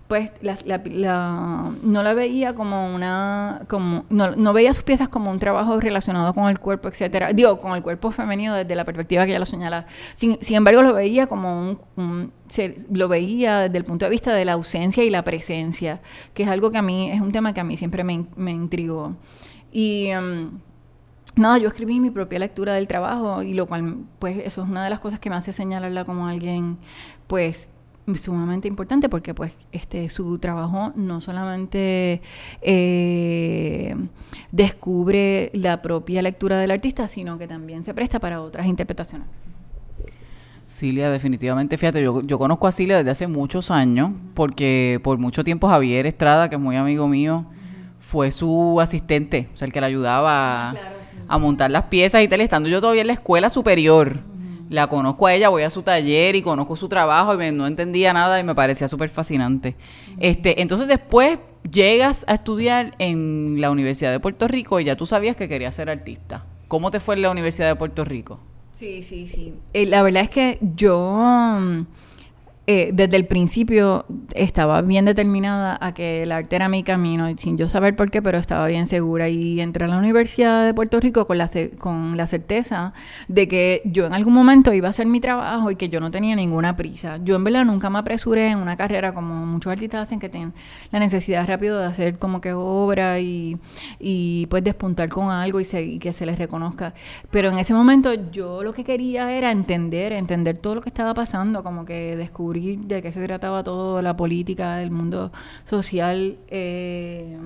pues 0.09 0.31
la, 0.43 0.83
no 1.83 2.03
la 2.03 2.15
veía 2.15 2.55
como 2.55 2.95
una 2.95 3.63
como 3.69 4.05
no, 4.11 4.37
no, 4.37 4.53
veía 4.53 4.75
sus 4.75 4.85
piezas 4.85 5.09
como 5.09 5.31
un 5.31 5.39
trabajo 5.39 5.81
relacionado 5.81 6.35
con 6.35 6.51
el 6.51 6.59
cuerpo 6.59 6.89
etcétera 6.89 7.33
digo 7.33 7.59
con 7.59 7.75
el 7.75 7.83
cuerpo 7.83 8.11
femenino 8.11 8.55
desde 8.55 8.75
la 8.75 8.85
perspectiva 8.85 9.25
que 9.25 9.31
ella 9.31 9.39
lo 9.39 9.47
señala 9.47 9.87
sin, 10.13 10.39
sin 10.43 10.57
embargo 10.57 10.83
lo 10.83 10.93
veía 10.93 11.27
como 11.27 11.79
un, 11.97 12.33
lo 12.93 13.09
veía 13.09 13.61
desde 13.61 13.79
el 13.79 13.85
punto 13.85 14.05
de 14.05 14.11
vista 14.11 14.35
de 14.35 14.45
la 14.45 14.53
ausencia 14.53 15.03
y 15.05 15.11
la 15.11 15.25
presencia 15.25 16.01
que 16.35 16.43
es 16.43 16.51
algo 16.51 16.71
que 16.71 16.79
a 16.79 16.83
mí 16.83 17.11
es 17.11 17.23
un 17.23 17.33
tema 17.33 17.55
que 17.55 17.61
a 17.61 17.65
mí 17.65 17.79
siempre 17.79 18.05
me, 18.05 18.27
me 18.37 18.51
intrigó 18.51 19.17
y 19.75 20.07
em, 20.07 20.53
Nada, 21.37 21.59
yo 21.59 21.67
escribí 21.67 21.99
mi 21.99 22.11
propia 22.11 22.39
lectura 22.39 22.75
del 22.75 22.87
trabajo 22.87 23.43
y 23.43 23.55
lo 23.55 23.67
cual, 23.67 23.97
pues, 24.21 24.39
eso 24.45 24.63
es 24.63 24.69
una 24.69 24.85
de 24.85 24.91
las 24.91 25.01
cosas 25.01 25.19
que 25.19 25.31
me 25.31 25.37
hace 25.37 25.53
señalarla 25.53 26.05
como 26.05 26.29
alguien, 26.29 26.79
pues, 27.27 27.73
sumamente 28.17 28.69
importante 28.69 29.09
porque 29.09 29.33
pues 29.33 29.57
este 29.73 30.11
su 30.11 30.39
trabajo 30.39 30.93
no 30.95 31.23
solamente 31.23 32.21
eh, 32.61 33.97
descubre 34.53 35.51
la 35.55 35.81
propia 35.81 36.21
lectura 36.21 36.59
del 36.59 36.71
artista 36.71 37.09
sino 37.09 37.39
que 37.39 37.49
también 37.49 37.83
se 37.83 37.95
presta 37.95 38.21
para 38.21 38.43
otras 38.43 38.67
interpretaciones. 38.67 39.27
Cilia, 40.67 41.11
definitivamente, 41.11 41.79
fíjate, 41.79 42.03
yo, 42.03 42.21
yo 42.21 42.39
conozco 42.39 42.67
a 42.67 42.73
Cilia 42.73 42.99
desde 42.99 43.11
hace 43.11 43.27
muchos 43.27 43.71
años, 43.71 44.11
porque 44.35 45.01
por 45.03 45.17
mucho 45.17 45.43
tiempo 45.43 45.69
Javier 45.69 46.07
Estrada, 46.07 46.51
que 46.51 46.57
es 46.57 46.61
muy 46.61 46.77
amigo 46.77 47.09
mío, 47.09 47.47
fue 48.05 48.31
su 48.31 48.81
asistente, 48.81 49.49
o 49.55 49.57
sea, 49.57 49.67
el 49.67 49.73
que 49.73 49.81
le 49.81 49.87
ayudaba 49.87 50.71
a, 50.71 50.75
a 51.27 51.39
montar 51.39 51.71
las 51.71 51.85
piezas 51.85 52.23
y 52.23 52.29
tal, 52.29 52.41
estando 52.41 52.69
yo 52.69 52.81
todavía 52.81 53.01
en 53.01 53.09
la 53.09 53.15
escuela 53.15 53.49
superior 53.49 54.21
la 54.71 54.89
conozco 54.89 55.27
a 55.27 55.35
ella, 55.35 55.49
voy 55.49 55.63
a 55.63 55.71
su 55.71 55.83
taller 55.83 56.37
y 56.37 56.43
conozco 56.43 56.77
su 56.77 56.89
trabajo 56.89 57.41
y 57.41 57.53
no 57.53 57.67
entendía 57.67 58.13
nada 58.13 58.41
y 58.41 58.45
me 58.45 58.55
parecía 58.55 58.89
súper 58.89 59.09
fascinante. 59.09 59.77
Este, 60.19 60.61
entonces 60.63 60.89
después 60.89 61.39
llegas 61.71 62.25
a 62.29 62.35
estudiar 62.35 62.95
en 62.99 63.61
la 63.61 63.71
Universidad 63.71 64.11
de 64.11 64.21
Puerto 64.21 64.49
Rico 64.49 64.81
y 64.81 64.85
ya 64.85 64.97
tú 64.97 65.07
sabías 65.07 65.37
que 65.37 65.49
querías 65.49 65.75
ser 65.75 65.91
artista. 65.91 66.45
¿Cómo 66.69 66.91
te 66.91 67.01
fue 67.01 67.15
en 67.15 67.23
la 67.23 67.31
Universidad 67.31 67.69
de 67.69 67.77
Puerto 67.77 68.05
Rico? 68.05 68.41
Sí, 68.73 69.03
sí, 69.03 69.29
sí. 69.29 69.55
Eh, 69.73 69.87
la 69.87 70.03
verdad 70.03 70.25
es 70.25 70.31
que 70.31 70.59
yo... 70.75 71.59
Mm, 71.61 71.87
eh, 72.67 72.93
desde 72.95 73.17
el 73.17 73.27
principio 73.27 74.07
estaba 74.35 74.81
bien 74.81 75.05
determinada 75.05 75.77
a 75.83 75.93
que 75.93 76.23
el 76.23 76.33
arte 76.33 76.57
era 76.57 76.71
mi 76.71 76.83
camino, 76.83 77.29
sin 77.37 77.59
yo 77.59 77.69
saber 77.69 77.95
por 77.95 78.11
qué, 78.11 78.23
pero 78.23 78.39
estaba 78.39 78.67
bien 78.69 78.87
segura. 78.87 79.29
Y 79.29 79.61
entré 79.61 79.85
a 79.85 79.89
la 79.89 79.99
Universidad 79.99 80.65
de 80.65 80.73
Puerto 80.73 80.99
Rico 80.99 81.27
con 81.27 81.37
la, 81.37 81.51
con 81.79 82.17
la 82.17 82.27
certeza 82.27 82.95
de 83.29 83.49
que 83.49 83.83
yo 83.85 84.07
en 84.07 84.15
algún 84.15 84.33
momento 84.33 84.73
iba 84.73 84.89
a 84.89 84.91
hacer 84.91 85.07
mi 85.07 85.21
trabajo 85.21 85.71
y 85.71 85.77
que 85.77 85.91
yo 85.91 86.01
no 86.01 86.11
tenía 86.11 86.35
ninguna 86.37 86.75
prisa. 86.75 87.19
Yo 87.23 87.37
en 87.37 87.45
verdad 87.45 87.67
nunca 87.67 87.91
me 87.91 87.99
apresuré 87.99 88.49
en 88.49 88.59
una 88.59 88.79
carrera 88.79 89.13
como 89.13 89.45
muchos 89.45 89.71
artistas 89.71 90.05
hacen 90.05 90.19
que 90.19 90.31
tienen 90.31 90.55
la 90.91 91.01
necesidad 91.01 91.47
rápido 91.47 91.79
de 91.79 91.85
hacer 91.85 92.19
como 92.19 92.41
que 92.41 92.55
obra 92.55 93.21
y, 93.21 93.59
y 93.99 94.47
pues 94.47 94.65
despuntar 94.65 95.11
con 95.11 95.29
algo 95.29 95.61
y, 95.61 95.67
y 95.71 95.99
que 95.99 96.15
se 96.15 96.25
les 96.25 96.39
reconozca. 96.39 96.95
Pero 97.31 97.51
en 97.51 97.59
ese 97.59 97.75
momento 97.75 98.15
yo 98.15 98.63
lo 98.63 98.73
que 98.73 98.85
quería 98.85 99.31
era 99.33 99.51
entender, 99.51 100.15
entender 100.15 100.57
todo 100.57 100.77
lo 100.77 100.81
que 100.81 100.89
estaba 100.89 101.13
pasando, 101.13 101.63
como 101.63 101.85
que 101.85 102.17
descubrir 102.17 102.54
de 102.55 103.03
qué 103.03 103.13
se 103.13 103.25
trataba 103.27 103.63
todo 103.65 104.01
la 104.01 104.17
política, 104.17 104.83
el 104.83 104.91
mundo 104.91 105.33
social, 105.65 106.39
eh, 106.49 107.37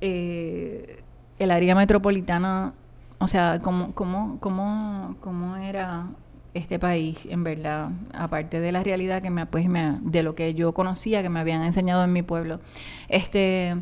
eh, 0.00 1.02
el 1.38 1.50
área 1.50 1.74
metropolitana, 1.74 2.74
o 3.18 3.28
sea, 3.28 3.60
cómo, 3.62 3.94
cómo, 3.94 4.38
cómo, 4.40 5.16
cómo 5.20 5.56
era 5.56 6.06
este 6.52 6.78
país, 6.78 7.18
en 7.28 7.44
verdad, 7.44 7.90
aparte 8.12 8.60
de 8.60 8.72
la 8.72 8.82
realidad 8.82 9.22
que 9.22 9.30
me, 9.30 9.46
pues, 9.46 9.68
me, 9.68 9.98
de 10.02 10.22
lo 10.22 10.34
que 10.34 10.54
yo 10.54 10.72
conocía, 10.72 11.22
que 11.22 11.28
me 11.28 11.40
habían 11.40 11.62
enseñado 11.62 12.04
en 12.04 12.12
mi 12.12 12.22
pueblo. 12.22 12.60
Este, 13.08 13.76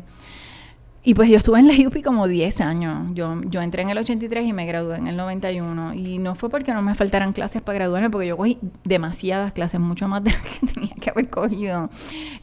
y 1.05 1.15
pues 1.15 1.27
yo 1.27 1.35
estuve 1.35 1.59
en 1.59 1.67
la 1.67 1.73
UPI 1.87 2.01
como 2.01 2.29
10 2.29 2.61
años. 2.61 3.09
Yo, 3.13 3.41
yo 3.43 3.61
entré 3.61 3.81
en 3.81 3.89
el 3.89 3.97
83 3.97 4.47
y 4.47 4.53
me 4.53 4.65
gradué 4.65 4.97
en 4.97 5.07
el 5.07 5.17
91. 5.17 5.93
Y 5.95 6.17
no 6.17 6.35
fue 6.35 6.49
porque 6.49 6.73
no 6.73 6.81
me 6.81 6.95
faltaran 6.95 7.33
clases 7.33 7.61
para 7.61 7.77
graduarme, 7.77 8.09
porque 8.09 8.27
yo 8.27 8.37
cogí 8.37 8.57
demasiadas 8.85 9.51
clases, 9.51 9.81
mucho 9.81 10.07
más 10.07 10.23
de 10.23 10.31
las 10.31 10.41
que 10.41 10.65
tenía 10.73 10.95
que 10.95 11.09
haber 11.09 11.29
cogido. 11.29 11.89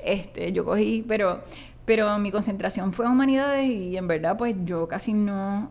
Este, 0.04 0.52
yo 0.52 0.66
cogí, 0.66 1.02
pero, 1.08 1.40
pero 1.86 2.18
mi 2.18 2.30
concentración 2.30 2.92
fue 2.92 3.06
en 3.06 3.12
humanidades 3.12 3.70
y 3.70 3.96
en 3.96 4.06
verdad 4.06 4.36
pues 4.36 4.54
yo 4.64 4.86
casi 4.88 5.14
no 5.14 5.70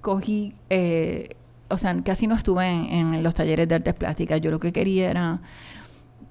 cogí, 0.00 0.54
eh, 0.70 1.36
o 1.68 1.78
sea, 1.78 1.96
casi 2.02 2.26
no 2.26 2.34
estuve 2.34 2.66
en 2.66 3.22
los 3.22 3.34
talleres 3.36 3.68
de 3.68 3.76
artes 3.76 3.94
plásticas. 3.94 4.40
Yo 4.40 4.50
lo 4.50 4.58
que 4.58 4.72
quería 4.72 5.08
era 5.08 5.40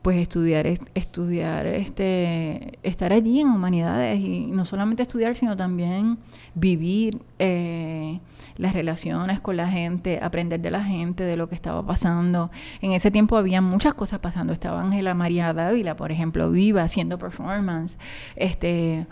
pues 0.02 0.18
estudiar, 0.18 0.68
estudiar, 0.68 1.66
este, 1.66 2.80
estar 2.84 3.12
allí 3.12 3.42
en 3.42 3.48
humanidades 3.48 4.20
y 4.20 4.48
no 4.48 4.64
solamente 4.64 5.04
estudiar, 5.04 5.36
sino 5.36 5.58
también 5.58 6.18
vivir 6.56 7.22
eh, 7.40 8.20
las 8.56 8.74
relaciones 8.74 9.42
con 9.42 9.58
la 9.58 9.68
gente, 9.68 10.20
aprender 10.22 10.62
de 10.62 10.72
la 10.72 10.84
gente, 10.84 11.24
de 11.24 11.36
lo 11.36 11.50
que 11.50 11.56
estaba 11.56 11.86
pasando. 11.86 12.52
En 12.82 12.92
ese 12.92 13.12
tiempo 13.12 13.38
había 13.38 13.62
muchas 13.62 13.94
cosas 13.94 14.20
pasando. 14.20 14.54
Estaba 14.54 14.82
Ángela 14.82 15.14
María 15.14 15.54
Dávila, 15.54 15.96
por 15.96 16.12
ejemplo, 16.12 16.50
viva, 16.52 16.84
haciendo 16.84 17.18
performance. 17.18 17.98
Este, 18.36 19.08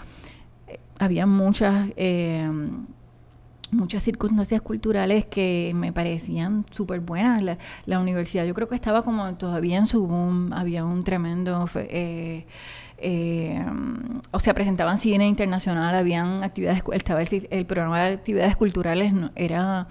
había 0.97 1.25
muchas... 1.25 1.89
Eh, 1.97 2.49
muchas 3.75 4.03
circunstancias 4.03 4.61
culturales 4.61 5.25
que 5.25 5.71
me 5.75 5.91
parecían 5.93 6.65
súper 6.71 6.99
buenas. 7.01 7.43
La, 7.85 7.99
universidad 7.99 8.45
yo 8.45 8.53
creo 8.53 8.67
que 8.67 8.75
estaba 8.75 9.03
como 9.03 9.35
todavía 9.35 9.77
en 9.77 9.85
su 9.85 10.05
boom, 10.07 10.53
había 10.53 10.85
un 10.85 11.03
tremendo... 11.03 11.69
Eh, 11.75 12.45
eh, 12.97 13.61
o 14.31 14.39
sea, 14.39 14.53
presentaban 14.53 14.97
cine 14.97 15.27
internacional, 15.27 15.93
habían 15.95 16.43
actividades, 16.43 16.83
estaba 16.93 17.21
el, 17.21 17.65
programa 17.65 18.01
de 18.01 18.13
actividades 18.13 18.55
culturales, 18.55 19.13
era 19.35 19.87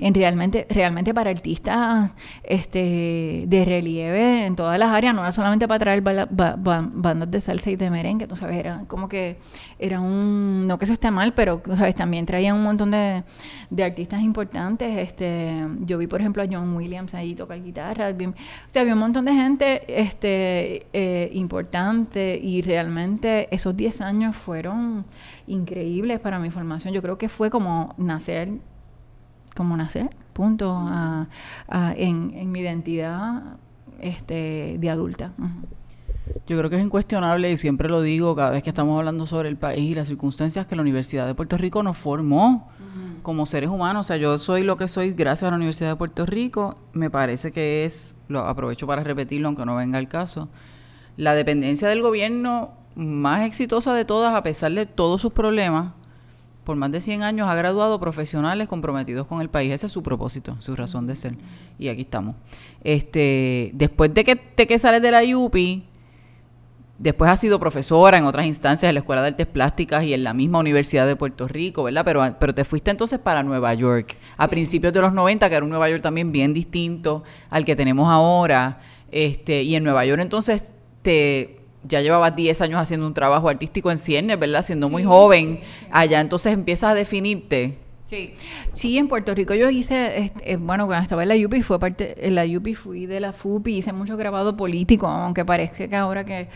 en 0.00 0.14
realmente, 0.14 0.66
realmente 0.68 1.14
para 1.14 1.30
artistas 1.30 2.10
este, 2.42 3.44
de 3.46 3.64
relieve 3.64 4.46
en 4.46 4.56
todas 4.56 4.78
las 4.78 4.90
áreas, 4.90 5.14
no 5.14 5.22
era 5.22 5.32
solamente 5.32 5.68
para 5.68 5.78
traer 5.78 6.02
bandas 6.02 7.30
de 7.30 7.40
salsa 7.40 7.70
y 7.70 7.76
de 7.76 7.90
merengue, 7.90 8.26
tú 8.26 8.36
sabes, 8.36 8.56
era 8.56 8.84
como 8.88 9.08
que 9.08 9.38
era 9.78 10.00
un, 10.00 10.66
no 10.66 10.78
que 10.78 10.84
eso 10.84 10.94
esté 10.94 11.10
mal, 11.10 11.34
pero 11.34 11.62
sabes, 11.76 11.94
también 11.94 12.26
traían 12.26 12.56
un 12.56 12.64
montón 12.64 12.90
de, 12.90 13.22
de 13.70 13.84
artistas 13.84 14.20
importantes, 14.22 14.98
este, 14.98 15.66
yo 15.80 15.98
vi 15.98 16.06
por 16.06 16.20
ejemplo 16.20 16.42
a 16.42 16.46
John 16.50 16.74
Williams 16.76 17.14
ahí 17.14 17.34
tocar 17.34 17.62
guitarra, 17.62 18.08
había 18.08 18.94
un 18.94 18.98
montón 18.98 19.24
de 19.24 19.32
gente 19.32 20.00
este, 20.00 20.86
eh, 20.92 21.30
importante 21.34 22.40
y 22.48 22.62
realmente 22.62 23.54
esos 23.54 23.76
10 23.76 24.00
años 24.00 24.34
fueron 24.34 25.04
increíbles 25.46 26.18
para 26.18 26.38
mi 26.38 26.50
formación. 26.50 26.94
Yo 26.94 27.02
creo 27.02 27.18
que 27.18 27.28
fue 27.28 27.50
como 27.50 27.94
nacer, 27.98 28.48
como 29.54 29.76
nacer, 29.76 30.08
punto, 30.32 30.88
en, 31.70 32.50
mi 32.50 32.60
identidad 32.60 33.58
este, 34.00 34.76
de 34.78 34.90
adulta. 34.90 35.32
Yo 36.46 36.56
creo 36.56 36.70
que 36.70 36.76
es 36.76 36.82
incuestionable 36.82 37.52
y 37.52 37.58
siempre 37.58 37.90
lo 37.90 38.00
digo 38.00 38.34
cada 38.34 38.50
vez 38.50 38.62
que 38.62 38.70
estamos 38.70 38.98
hablando 38.98 39.26
sobre 39.26 39.50
el 39.50 39.58
país 39.58 39.82
y 39.82 39.94
las 39.94 40.08
circunstancias 40.08 40.66
que 40.66 40.74
la 40.74 40.80
Universidad 40.80 41.26
de 41.26 41.34
Puerto 41.34 41.58
Rico 41.58 41.82
nos 41.82 41.98
formó 41.98 42.70
como 43.22 43.44
seres 43.44 43.68
humanos. 43.68 44.06
O 44.06 44.08
sea, 44.08 44.16
yo 44.16 44.38
soy 44.38 44.62
lo 44.62 44.78
que 44.78 44.88
soy 44.88 45.12
gracias 45.12 45.48
a 45.48 45.50
la 45.50 45.56
Universidad 45.56 45.90
de 45.90 45.96
Puerto 45.96 46.24
Rico. 46.24 46.78
Me 46.94 47.10
parece 47.10 47.52
que 47.52 47.84
es, 47.84 48.16
lo 48.28 48.40
aprovecho 48.40 48.86
para 48.86 49.04
repetirlo 49.04 49.48
aunque 49.48 49.66
no 49.66 49.76
venga 49.76 49.98
el 49.98 50.08
caso, 50.08 50.48
la 51.18 51.34
dependencia 51.34 51.88
del 51.88 52.00
gobierno 52.00 52.70
más 52.94 53.44
exitosa 53.44 53.92
de 53.92 54.04
todas, 54.04 54.34
a 54.34 54.42
pesar 54.42 54.72
de 54.72 54.86
todos 54.86 55.20
sus 55.20 55.32
problemas, 55.32 55.92
por 56.62 56.76
más 56.76 56.92
de 56.92 57.00
100 57.00 57.22
años 57.22 57.48
ha 57.48 57.54
graduado 57.56 57.98
profesionales 57.98 58.68
comprometidos 58.68 59.26
con 59.26 59.40
el 59.40 59.50
país. 59.50 59.72
Ese 59.72 59.86
es 59.86 59.92
su 59.92 60.02
propósito, 60.02 60.56
su 60.60 60.76
razón 60.76 61.08
de 61.08 61.16
ser. 61.16 61.34
Y 61.78 61.88
aquí 61.88 62.02
estamos. 62.02 62.36
Este, 62.84 63.72
después 63.74 64.14
de 64.14 64.22
que, 64.22 64.40
de 64.56 64.66
que 64.66 64.78
sales 64.78 65.02
de 65.02 65.10
la 65.10 65.22
UPI, 65.36 65.84
después 66.98 67.28
has 67.28 67.40
sido 67.40 67.58
profesora 67.58 68.16
en 68.16 68.24
otras 68.24 68.46
instancias 68.46 68.88
en 68.88 68.94
la 68.94 69.00
Escuela 69.00 69.22
de 69.22 69.28
Artes 69.28 69.46
Plásticas 69.46 70.04
y 70.04 70.14
en 70.14 70.22
la 70.22 70.34
misma 70.34 70.60
Universidad 70.60 71.06
de 71.06 71.16
Puerto 71.16 71.48
Rico, 71.48 71.82
¿verdad? 71.82 72.04
Pero, 72.04 72.36
pero 72.38 72.54
te 72.54 72.62
fuiste 72.62 72.92
entonces 72.92 73.18
para 73.18 73.42
Nueva 73.42 73.74
York, 73.74 74.16
a 74.36 74.46
principios 74.46 74.92
de 74.92 75.00
los 75.00 75.12
90, 75.12 75.48
que 75.48 75.54
era 75.56 75.64
un 75.64 75.70
Nueva 75.70 75.90
York 75.90 76.02
también 76.02 76.30
bien 76.30 76.54
distinto 76.54 77.24
al 77.50 77.64
que 77.64 77.74
tenemos 77.74 78.08
ahora. 78.08 78.78
Este, 79.10 79.62
y 79.62 79.74
en 79.74 79.82
Nueva 79.82 80.04
York 80.04 80.20
entonces 80.20 80.72
ya 81.84 82.00
llevabas 82.00 82.34
10 82.36 82.60
años 82.62 82.80
haciendo 82.80 83.06
un 83.06 83.14
trabajo 83.14 83.48
artístico 83.48 83.90
en 83.90 83.98
ciernes, 83.98 84.38
¿verdad? 84.38 84.62
Siendo 84.62 84.88
muy 84.88 85.04
joven. 85.04 85.60
Allá 85.90 86.20
entonces 86.20 86.52
empiezas 86.52 86.92
a 86.92 86.94
definirte. 86.94 87.78
Sí, 88.08 88.32
sí, 88.72 88.96
en 88.96 89.06
Puerto 89.06 89.34
Rico 89.34 89.52
yo 89.54 89.68
hice, 89.68 90.20
este, 90.20 90.52
eh, 90.52 90.56
bueno, 90.56 90.86
cuando 90.86 91.02
estaba 91.02 91.24
en 91.24 91.28
la 91.28 91.34
UPI, 91.46 91.60
fue 91.60 91.78
parte, 91.78 92.26
en 92.26 92.36
la 92.36 92.46
UPI 92.46 92.74
fui 92.74 93.04
de 93.04 93.20
la 93.20 93.34
FUPI, 93.34 93.76
hice 93.76 93.92
mucho 93.92 94.16
grabado 94.16 94.56
político, 94.56 95.06
aunque 95.06 95.44
parece 95.44 95.90
que 95.90 95.96
ahora 95.96 96.24
que 96.24 96.48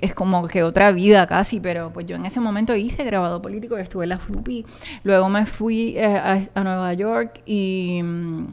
es 0.00 0.14
como 0.14 0.48
que 0.48 0.62
otra 0.62 0.92
vida 0.92 1.26
casi, 1.26 1.60
pero 1.60 1.92
pues 1.92 2.06
yo 2.06 2.16
en 2.16 2.24
ese 2.24 2.40
momento 2.40 2.74
hice 2.74 3.04
grabado 3.04 3.42
político, 3.42 3.76
estuve 3.76 4.04
en 4.04 4.08
la 4.08 4.18
FUPI, 4.18 4.64
luego 5.04 5.28
me 5.28 5.44
fui 5.44 5.98
eh, 5.98 6.48
a, 6.54 6.64
Nueva 6.64 6.94
York 6.94 7.42
y... 7.44 8.00
Mm, 8.02 8.46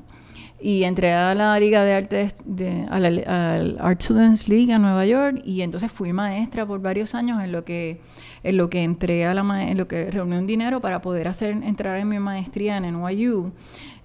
y 0.65 0.85
entré 0.85 1.11
a 1.11 1.35
la 1.35 1.59
Liga 1.59 1.83
de 1.83 1.93
Arte, 1.93 2.29
de, 2.45 2.85
a 2.89 2.97
la, 2.97 3.55
al 3.55 3.77
Art 3.81 4.01
Students 4.01 4.47
League 4.47 4.71
a 4.71 4.79
Nueva 4.79 5.05
York 5.05 5.41
y 5.43 5.61
entonces 5.61 5.91
fui 5.91 6.13
maestra 6.13 6.65
por 6.65 6.79
varios 6.79 7.15
años 7.15 7.43
en 7.43 7.51
lo 7.51 7.65
que 7.65 7.99
en 8.43 8.55
lo 8.55 8.69
que 8.69 8.81
entré 8.81 9.25
a 9.25 9.33
la 9.33 9.43
en 9.61 9.77
lo 9.77 9.89
que 9.89 10.09
reuní 10.09 10.37
un 10.37 10.47
dinero 10.47 10.79
para 10.79 11.01
poder 11.01 11.27
hacer 11.27 11.51
entrar 11.51 11.97
en 11.97 12.07
mi 12.07 12.17
maestría 12.17 12.77
en 12.77 12.97
NYU 12.97 13.51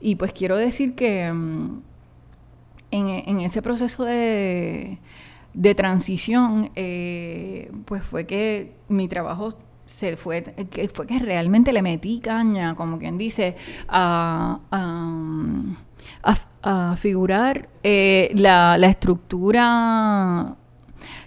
y 0.01 0.17
pues 0.17 0.33
quiero 0.33 0.57
decir 0.57 0.97
que 0.97 1.33
mm, 1.33 1.81
en, 2.91 3.09
en, 3.09 3.41
ese 3.41 3.63
proceso 3.63 4.03
de, 4.05 4.99
de 5.55 5.75
transición 5.77 6.73
eh, 6.75 7.71
pues 7.85 8.03
fue 8.03 8.27
que 8.27 8.73
mi 8.89 9.07
trabajo 9.07 9.55
se 9.87 10.17
fue 10.17 10.43
que 10.43 10.89
fue 10.89 11.07
que 11.07 11.21
realmente 11.21 11.73
le 11.73 11.83
metí 11.83 12.19
caña 12.19 12.75
como 12.75 12.99
quien 12.99 13.17
dice 13.17 13.55
a 13.89 14.59
a, 16.23 16.97
figurar 16.97 17.69
eh, 17.83 18.31
la, 18.35 18.77
la, 18.77 18.89
estructura 18.89 20.57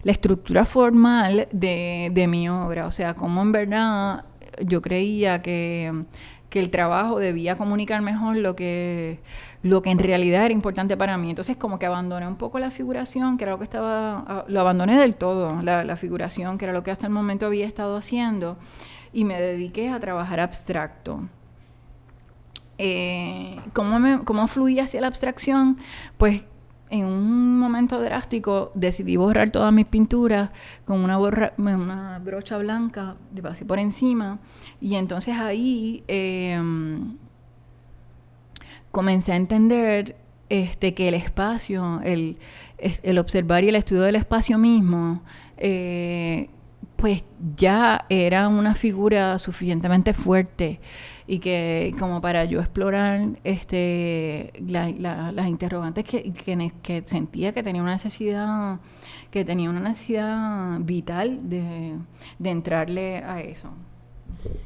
la 0.04 0.12
estructura 0.12 0.66
formal 0.66 1.48
de, 1.52 2.10
de, 2.14 2.28
mi 2.28 2.50
obra, 2.50 2.86
o 2.88 2.92
sea, 2.92 3.14
como 3.14 3.42
en 3.42 3.52
verdad 3.52 4.26
yo 4.66 4.82
creía 4.82 5.42
que, 5.42 6.04
que, 6.50 6.60
el 6.60 6.70
trabajo 6.70 7.20
debía 7.20 7.56
comunicar 7.56 8.02
mejor 8.02 8.36
lo 8.36 8.56
que, 8.56 9.20
lo 9.64 9.82
que 9.82 9.92
en 9.92 10.00
realidad 10.00 10.46
era 10.46 10.54
importante 10.54 10.98
para 10.98 11.18
mí. 11.18 11.30
Entonces 11.30 11.56
como 11.58 11.80
que 11.80 11.86
abandoné 11.86 12.28
un 12.28 12.36
poco 12.36 12.60
la 12.60 12.72
figuración, 12.72 13.38
que 13.38 13.46
era 13.46 13.54
lo 13.54 13.58
que 13.58 13.64
estaba, 13.64 14.46
lo 14.48 14.60
abandoné 14.60 14.98
del 15.00 15.16
todo, 15.16 15.62
la, 15.62 15.84
la 15.84 15.98
figuración, 15.98 16.58
que 16.58 16.66
era 16.66 16.74
lo 16.74 16.84
que 16.84 16.92
hasta 16.92 17.08
el 17.08 17.14
momento 17.14 17.46
había 17.46 17.68
estado 17.68 17.96
haciendo, 17.96 18.58
y 19.14 19.24
me 19.24 19.40
dediqué 19.40 19.90
a 19.90 20.00
trabajar 20.00 20.40
abstracto 20.40 21.22
eh, 22.84 23.62
¿cómo, 23.74 24.00
me, 24.00 24.24
¿cómo 24.24 24.48
fluía 24.48 24.86
hacia 24.86 25.02
la 25.02 25.08
abstracción? 25.08 25.78
Pues 26.18 26.46
en 26.90 27.06
un 27.06 27.60
momento 27.60 28.02
drástico 28.02 28.72
decidí 28.74 29.18
borrar 29.18 29.52
todas 29.52 29.72
mis 29.72 29.86
pinturas 29.86 30.50
con 30.84 31.04
una, 31.04 32.20
brocha 32.20 32.58
blanca, 32.58 33.18
de 33.30 33.44
pasé 33.44 33.66
por 33.66 33.78
encima, 33.78 34.40
y 34.80 34.96
entonces 34.96 35.38
ahí 35.38 36.04
em, 36.08 37.18
comencé 38.90 39.34
a 39.34 39.36
entender 39.36 40.16
este, 40.50 40.96
que 40.96 41.08
el 41.08 41.14
espacio, 41.14 42.02
el, 42.04 42.40
el, 42.80 43.20
observar 43.20 43.64
y 43.64 43.70
el 43.70 43.76
estudio 43.76 44.02
del 44.02 44.16
espacio 44.16 44.58
mismo, 44.58 45.22
eh, 45.58 46.50
pues 46.96 47.26
ya 47.56 48.06
era 48.10 48.48
una 48.48 48.74
figura 48.74 49.40
suficientemente 49.40 50.14
fuerte 50.14 50.80
y 51.32 51.40
que 51.40 51.96
como 51.98 52.20
para 52.20 52.44
yo 52.44 52.60
explorar 52.60 53.22
este 53.46 54.52
las 54.68 55.48
interrogantes 55.48 56.04
que, 56.04 56.34
que, 56.84 57.04
sentía 57.06 57.54
que 57.54 57.64
tenía 57.64 57.82
una 57.82 57.94
necesidad 57.94 58.80
que 59.30 59.46
tenía 59.46 59.70
una 59.70 59.80
necesidad 59.80 60.78
vital 60.82 61.40
de, 61.50 61.96
entrarle 62.44 63.20
a 63.20 63.40
eso 63.40 63.70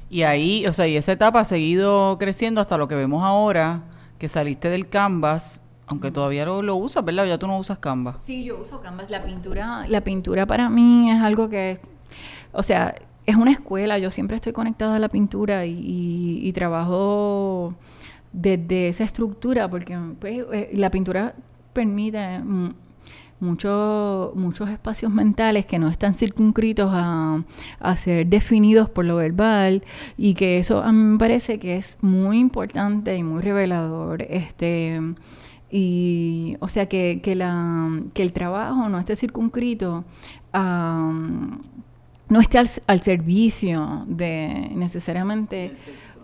y 0.10 0.24
ahí 0.24 0.66
o 0.66 0.74
sea 0.74 0.88
y 0.88 0.98
esa 0.98 1.12
etapa 1.12 1.42
ha 1.42 1.46
seguido 1.46 2.18
creciendo 2.18 2.62
hasta 2.62 2.80
lo 2.80 2.88
que 2.88 2.96
vemos 2.96 3.24
ahora 3.24 3.84
que 4.18 4.28
saliste 4.28 4.68
del 4.68 4.90
canvas 4.90 5.62
aunque 5.86 6.10
todavía 6.10 6.46
lo, 6.46 6.64
lo 6.64 6.78
usas, 6.78 7.06
¿verdad? 7.06 7.28
Ya 7.28 7.38
tú 7.38 7.46
no 7.46 7.60
usas 7.60 7.78
Canvas. 7.78 8.16
Sí, 8.22 8.44
yo 8.44 8.60
uso 8.60 8.82
Canvas. 8.82 9.12
La 9.12 9.24
pintura, 9.24 9.86
la 9.88 10.02
pintura 10.02 10.48
para 10.48 10.68
mí 10.68 11.12
es 11.12 11.22
algo 11.22 11.48
que, 11.48 11.80
o 12.54 12.64
sea, 12.64 12.96
es 13.26 13.36
una 13.36 13.52
escuela, 13.52 13.98
yo 13.98 14.12
siempre 14.12 14.36
estoy 14.36 14.54
conectada 14.54 14.96
a 14.96 15.00
la 15.00 15.10
pintura 15.10 15.66
y, 15.66 16.52
trabajo 16.54 17.74
desde 18.32 18.90
esa 18.90 19.04
estructura, 19.04 19.70
porque 19.70 19.98
pues, 20.20 20.46
eh, 20.52 20.72
la 20.74 20.92
pintura 20.92 21.36
permite 21.74 22.42
muchos 23.40 24.70
espacios 24.70 25.12
mentales 25.12 25.66
que 25.66 25.80
no 25.80 25.90
están 25.90 26.14
circunscritos 26.14 26.90
a, 26.94 27.44
a, 27.80 27.98
ser 27.98 28.28
definidos 28.28 28.90
por 28.90 29.06
lo 29.06 29.18
verbal 29.18 29.84
y 30.18 30.36
que 30.36 30.58
eso 30.60 30.82
a 30.82 30.92
mí 30.92 31.04
me 31.04 31.18
parece 31.18 31.60
que 31.60 31.76
es 31.76 31.98
muy 32.02 32.40
importante 32.40 33.18
y 33.18 33.24
muy 33.24 33.42
revelador. 33.42 34.22
Este, 34.22 35.02
y, 35.70 36.56
o 36.60 36.70
sea, 36.70 36.88
que, 36.88 37.20
que, 37.22 37.36
la, 37.36 38.02
que 38.14 38.24
el 38.24 38.32
trabajo 38.34 38.88
no 38.88 39.00
esté 39.00 39.16
circunscrito 39.16 40.06
a 40.54 41.12
no 42.30 42.42
esté 42.42 42.58
al, 42.58 42.70
al, 42.88 43.02
servicio 43.02 44.06
de 44.08 44.70
necesariamente 44.74 45.74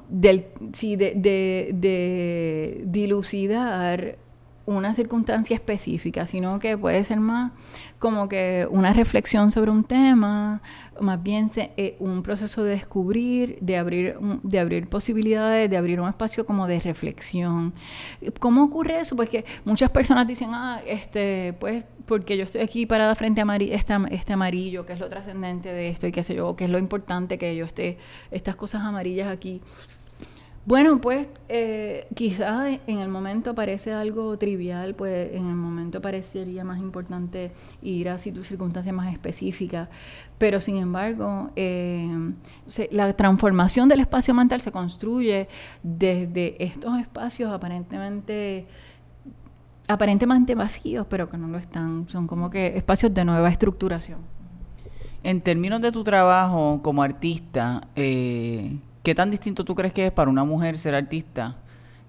del, 0.09 0.47
sí, 0.73 0.95
de, 0.95 1.13
de, 1.15 1.71
de 1.73 2.81
dilucidar 2.85 4.17
una 4.65 4.93
circunstancia 4.93 5.55
específica, 5.55 6.27
sino 6.27 6.59
que 6.59 6.77
puede 6.77 7.03
ser 7.03 7.19
más 7.19 7.51
como 7.99 8.29
que 8.29 8.67
una 8.69 8.93
reflexión 8.93 9.51
sobre 9.51 9.71
un 9.71 9.83
tema, 9.83 10.61
más 10.99 11.21
bien 11.21 11.49
eh, 11.55 11.95
un 11.99 12.23
proceso 12.23 12.63
de 12.63 12.71
descubrir, 12.71 13.57
de 13.61 13.77
abrir, 13.77 14.17
de 14.43 14.59
abrir 14.59 14.87
posibilidades, 14.87 15.69
de 15.69 15.77
abrir 15.77 15.99
un 15.99 16.07
espacio 16.07 16.45
como 16.45 16.67
de 16.67 16.79
reflexión. 16.79 17.73
¿Cómo 18.39 18.63
ocurre 18.63 18.99
eso? 18.99 19.15
Pues 19.15 19.29
que 19.29 19.45
muchas 19.65 19.89
personas 19.89 20.27
dicen, 20.27 20.49
ah, 20.53 20.81
este, 20.85 21.53
pues 21.59 21.83
porque 22.05 22.37
yo 22.37 22.43
estoy 22.43 22.61
aquí 22.61 22.85
parada 22.85 23.15
frente 23.15 23.41
a 23.41 23.55
este, 23.55 23.93
este 24.11 24.33
amarillo, 24.33 24.85
que 24.85 24.93
es 24.93 24.99
lo 24.99 25.09
trascendente 25.09 25.71
de 25.71 25.89
esto 25.89 26.07
y 26.07 26.11
qué 26.11 26.23
sé 26.23 26.35
yo, 26.35 26.55
que 26.55 26.65
es 26.65 26.69
lo 26.69 26.77
importante 26.77 27.37
que 27.37 27.55
yo 27.55 27.65
esté, 27.65 27.97
estas 28.31 28.55
cosas 28.55 28.83
amarillas 28.83 29.27
aquí. 29.27 29.61
Bueno, 30.63 31.01
pues 31.01 31.27
eh, 31.49 32.05
quizás 32.13 32.79
en 32.85 32.99
el 32.99 33.09
momento 33.09 33.55
parece 33.55 33.93
algo 33.93 34.37
trivial, 34.37 34.93
pues 34.93 35.33
en 35.33 35.47
el 35.47 35.55
momento 35.55 36.03
parecería 36.03 36.63
más 36.63 36.79
importante 36.79 37.51
ir 37.81 38.09
a 38.09 38.19
circunstancias 38.19 38.93
más 38.93 39.11
específicas, 39.11 39.89
pero 40.37 40.61
sin 40.61 40.77
embargo, 40.77 41.49
eh, 41.55 42.07
la 42.91 43.11
transformación 43.13 43.89
del 43.89 44.01
espacio 44.01 44.35
mental 44.35 44.61
se 44.61 44.71
construye 44.71 45.47
desde 45.81 46.63
estos 46.63 46.99
espacios 46.99 47.51
aparentemente 47.51 48.67
aparentemente 49.87 50.53
vacíos, 50.53 51.07
pero 51.09 51.27
que 51.27 51.37
no 51.37 51.47
lo 51.47 51.57
están, 51.57 52.07
son 52.07 52.27
como 52.27 52.51
que 52.51 52.77
espacios 52.77 53.11
de 53.13 53.25
nueva 53.25 53.49
estructuración. 53.49 54.19
En 55.23 55.41
términos 55.41 55.81
de 55.81 55.91
tu 55.91 56.03
trabajo 56.03 56.81
como 56.83 57.03
artista, 57.03 57.87
eh, 57.95 58.77
¿Qué 59.03 59.15
tan 59.15 59.31
distinto 59.31 59.65
tú 59.65 59.73
crees 59.73 59.93
que 59.93 60.05
es 60.07 60.11
para 60.11 60.29
una 60.29 60.43
mujer 60.43 60.77
ser 60.77 60.93
artista 60.93 61.57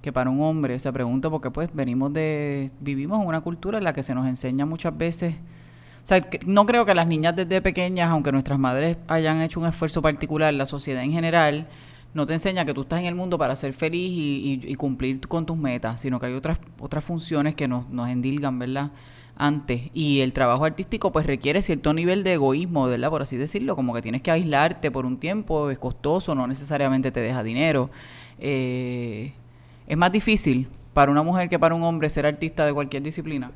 que 0.03 0.13
para 0.13 0.29
un 0.29 0.43
hombre? 0.43 0.79
Se 0.79 0.93
pregunta 0.93 1.31
porque 1.31 1.51
pues 1.51 1.71
venimos 1.73 2.13
de, 2.13 2.71
vivimos 2.81 3.21
en 3.23 3.27
una 3.27 3.41
cultura 3.41 3.79
en 3.79 3.85
la 3.85 3.95
que 3.95 4.03
se 4.03 4.15
nos 4.15 4.27
enseña 4.27 4.67
muchas 4.67 4.97
veces, 4.97 5.35
o 6.03 6.07
sea, 6.07 6.27
no 6.45 6.67
creo 6.67 6.85
que 6.85 6.95
las 6.95 7.07
niñas 7.07 7.35
desde 7.35 7.63
pequeñas, 7.63 8.11
aunque 8.11 8.31
nuestras 8.33 8.59
madres 8.59 8.99
hayan 9.09 9.41
hecho 9.41 9.61
un 9.61 9.67
esfuerzo 9.67 10.03
particular, 10.03 10.53
la 10.53 10.67
sociedad 10.67 11.03
en 11.03 11.13
general, 11.13 11.69
no 12.13 12.27
te 12.27 12.35
enseña 12.35 12.65
que 12.67 12.75
tú 12.75 12.83
estás 12.83 13.01
en 13.01 13.07
el 13.07 13.15
mundo 13.15 13.39
para 13.39 13.57
ser 13.57 13.73
feliz 13.73 14.11
y, 14.13 14.75
cumplir 14.75 15.21
con 15.21 15.47
tus 15.47 15.57
metas, 15.57 16.01
sino 16.01 16.21
que 16.21 16.27
hay 16.27 16.35
otras, 16.35 16.59
otras 16.79 17.05
funciones 17.05 17.55
que 17.55 17.69
nos, 17.69 17.89
nos 17.89 18.11
endilgan, 18.11 18.59
¿verdad? 18.59 18.91
Antes. 19.37 19.91
Y 19.95 20.21
el 20.21 20.33
trabajo 20.33 20.65
artístico 20.65 21.13
pues 21.13 21.27
requiere 21.27 21.63
cierto 21.63 21.93
nivel 21.93 22.25
de 22.25 22.35
egoísmo, 22.35 22.87
¿verdad? 22.87 23.11
Por 23.11 23.23
así 23.23 23.37
decirlo, 23.37 23.77
como 23.77 23.95
que 23.95 24.03
tienes 24.03 24.23
que 24.23 24.31
aislarte 24.31 24.91
por 24.91 25.07
un 25.07 25.19
tiempo, 25.19 25.71
es 25.71 25.79
costoso, 25.79 26.35
no 26.35 26.47
necesariamente 26.47 27.11
te 27.11 27.21
deja 27.21 27.43
dinero. 27.43 27.91
Eh, 28.39 29.33
es 29.87 29.97
más 29.97 30.13
difícil 30.13 30.69
para 30.95 31.11
una 31.11 31.23
mujer 31.23 31.49
que 31.49 31.59
para 31.59 31.75
un 31.75 31.83
hombre 31.83 32.09
ser 32.09 32.27
artista 32.27 32.67
de 32.67 32.73
cualquier 32.73 33.03
disciplina. 33.03 33.51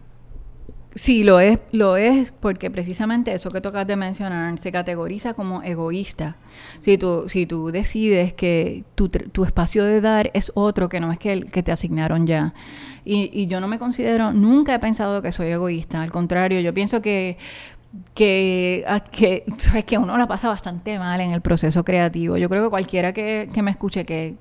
Sí, 0.97 1.25
lo 1.25 1.41
es, 1.41 1.59
lo 1.73 1.99
es 1.99 2.33
porque 2.33 2.71
precisamente 2.71 3.35
eso 3.35 3.51
que 3.51 3.61
tocas 3.61 3.87
de 3.87 3.97
mencionar 3.97 4.59
se 4.59 4.73
categoriza 4.73 5.35
como 5.35 5.63
egoísta. 5.63 6.37
Si 6.81 6.97
tú, 6.97 7.29
si 7.29 7.45
tú 7.45 7.71
decides 7.71 8.33
que 8.33 8.83
tu, 8.95 9.11
tu 9.11 9.45
espacio 9.45 9.85
de 9.85 10.01
dar 10.01 10.31
es 10.33 10.51
otro 10.55 10.89
que 10.89 10.99
no 10.99 11.13
es 11.13 11.19
que, 11.19 11.35
el, 11.35 11.51
que 11.51 11.63
te 11.63 11.71
asignaron 11.71 12.27
ya. 12.27 12.55
Y, 13.05 13.31
y 13.31 13.47
yo 13.47 13.61
no 13.61 13.69
me 13.69 13.79
considero, 13.79 14.33
nunca 14.33 14.75
he 14.75 14.79
pensado 14.79 15.21
que 15.21 15.33
soy 15.33 15.49
egoísta. 15.49 16.01
Al 16.01 16.11
contrario, 16.11 16.61
yo 16.61 16.73
pienso 16.73 17.03
que 17.03 17.37
que, 18.15 18.85
que, 19.13 19.45
sabes 19.59 19.85
que 19.85 19.99
uno 19.99 20.17
la 20.17 20.27
pasa 20.27 20.49
bastante 20.49 20.99
mal 20.99 21.21
en 21.21 21.33
el 21.33 21.43
proceso 21.43 21.85
creativo. 21.85 22.39
Yo 22.39 22.49
creo 22.49 22.65
que 22.65 22.71
cualquiera 22.71 23.13
que, 23.13 23.51
que 23.53 23.63
me 23.63 23.71
escuche 23.71 24.07
que 24.07 24.37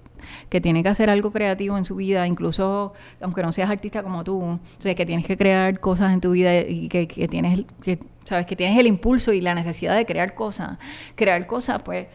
que 0.50 0.62
tiene 0.62 0.84
que 0.84 0.90
hacer 0.90 1.10
algo 1.10 1.32
creativo 1.32 1.78
en 1.78 1.86
su 1.86 1.96
vida, 1.96 2.28
incluso 2.28 2.94
aunque 3.22 3.42
no 3.44 3.52
seas 3.52 3.70
artista 3.70 4.04
como 4.04 4.24
tú, 4.24 4.42
o 4.42 4.60
sea, 4.80 4.96
que 4.96 5.06
tienes 5.06 5.26
que 5.26 5.38
crear 5.38 5.80
cosas 5.80 6.14
en 6.14 6.22
tu 6.22 6.32
vida 6.32 6.62
y 6.62 6.90
que, 6.90 7.08
que 7.08 7.28
tienes 7.28 7.64
que 7.82 8.00
sabes 8.26 8.46
que 8.46 8.56
tienes 8.56 8.78
el 8.78 8.88
impulso 8.88 9.32
y 9.32 9.42
la 9.42 9.54
necesidad 9.54 9.96
de 9.96 10.06
crear 10.06 10.34
cosas. 10.34 10.78
Crear 11.16 11.48
cosas, 11.48 11.82
pues, 11.84 12.08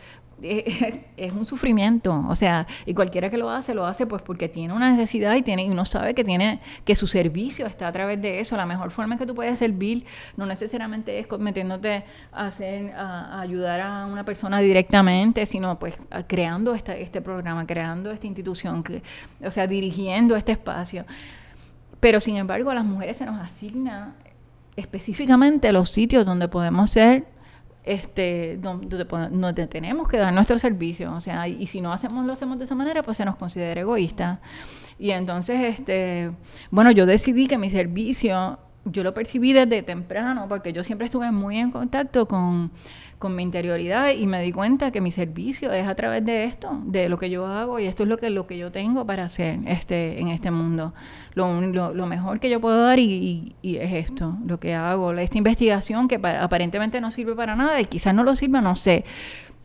es 1.17 1.33
un 1.33 1.47
sufrimiento, 1.47 2.25
o 2.29 2.37
sea, 2.37 2.67
y 2.87 2.95
cualquiera 2.95 3.31
que 3.31 3.37
lo 3.37 3.51
hace, 3.51 3.75
lo 3.75 3.87
hace 3.87 4.07
pues 4.07 4.23
porque 4.23 4.49
tiene 4.49 4.73
una 4.73 4.91
necesidad 4.91 5.35
y 5.35 5.43
tiene 5.43 5.65
y 5.65 5.71
uno 5.71 5.85
sabe 5.85 6.15
que 6.15 6.25
tiene 6.25 6.61
que 6.85 6.97
su 6.97 7.07
servicio 7.07 7.67
está 7.67 7.89
a 7.89 7.93
través 7.93 8.21
de 8.21 8.41
eso. 8.41 8.57
La 8.57 8.67
mejor 8.67 8.91
forma 8.91 9.15
en 9.15 9.19
que 9.19 9.27
tú 9.27 9.35
puedes 9.35 9.59
servir 9.59 10.05
no 10.37 10.47
necesariamente 10.47 11.19
es 11.19 11.27
metiéndote 11.39 12.05
a 12.33 12.47
hacer 12.47 12.93
ayudar 12.97 13.81
a 13.81 14.07
una 14.07 14.25
persona 14.25 14.61
directamente, 14.61 15.47
sino 15.47 15.79
pues 15.79 15.99
creando 16.27 16.75
este, 16.75 17.03
este 17.03 17.21
programa, 17.21 17.67
creando 17.67 18.11
esta 18.11 18.27
institución, 18.27 18.85
o 19.45 19.51
sea, 19.51 19.67
dirigiendo 19.67 20.37
este 20.37 20.53
espacio. 20.53 21.05
Pero 22.01 22.21
sin 22.21 22.37
embargo, 22.37 22.71
a 22.71 22.75
las 22.75 22.85
mujeres 22.85 23.19
se 23.19 23.27
nos 23.27 23.41
asigna 23.41 24.15
específicamente 24.77 25.73
los 25.73 25.91
sitios 25.91 26.25
donde 26.25 26.49
podemos 26.49 26.91
ser 26.91 27.27
este, 27.85 28.59
donde, 28.59 29.67
tenemos 29.67 30.09
que 30.09 30.19
dar 30.19 30.33
nuestro 30.33 30.59
servicio, 30.59 31.13
o 31.13 31.21
sea, 31.21 31.49
y 31.49 31.67
si 31.67 31.81
no 31.81 31.93
hacemos 31.93 32.27
lo 32.27 32.33
hacemos 32.33 32.59
de 32.59 32.65
esa 32.65 32.75
manera, 32.75 33.03
pues 33.03 33.17
se 33.17 33.25
nos 33.25 33.37
considera 33.37 33.81
egoísta. 33.81 34.41
Y 34.99 35.13
entonces, 35.13 35.61
este, 35.61 36.31
bueno, 36.71 36.91
yo 36.91 37.07
decidí 37.07 37.47
que 37.47 37.57
mi 37.57 37.71
servicio, 37.71 38.59
yo 38.85 39.03
lo 39.03 39.15
percibí 39.15 39.53
desde 39.53 39.83
temprano, 39.83 40.47
porque 40.49 40.73
yo 40.73 40.85
siempre 40.85 41.07
estuve 41.07 41.31
muy 41.31 41.59
en 41.59 41.71
contacto 41.71 42.27
con 42.27 42.71
con 43.21 43.37
mi 43.37 43.43
interioridad 43.43 44.13
y 44.15 44.27
me 44.27 44.43
di 44.43 44.51
cuenta 44.51 44.91
que 44.91 45.03
mi 45.03 45.13
servicio 45.13 45.71
es 45.73 45.87
a 45.87 45.95
través 45.95 46.25
de 46.25 46.45
esto, 46.45 46.81
de 46.87 47.11
lo 47.11 47.19
que 47.19 47.29
yo 47.29 47.47
hago 47.47 47.79
y 47.79 47.85
esto 47.85 48.05
es 48.05 48.09
lo 48.09 48.17
que, 48.17 48.31
lo 48.31 48.47
que 48.47 48.57
yo 48.57 48.73
tengo 48.73 49.05
para 49.05 49.25
hacer 49.25 49.59
este, 49.67 50.19
en 50.21 50.29
este 50.29 50.51
mundo. 50.51 50.95
Lo, 51.35 51.61
lo, 51.61 52.07
mejor 52.07 52.41
que 52.41 52.49
yo 52.49 52.63
puedo 52.63 52.83
dar 52.83 52.99
y, 52.99 53.55
es 53.63 53.93
esto, 53.93 54.39
lo 54.47 54.59
que 54.59 54.75
hago, 54.75 55.13
esta 55.13 55.37
investigación 55.37 56.09
que 56.09 56.15
aparentemente 56.17 56.99
no 57.03 57.11
sirve 57.11 57.35
para 57.37 57.55
nada 57.55 57.79
y 57.79 57.85
quizás 57.85 58.15
no 58.15 58.25
lo 58.25 58.35
sirva, 58.35 58.63
no 58.63 58.75
sé. 58.75 59.05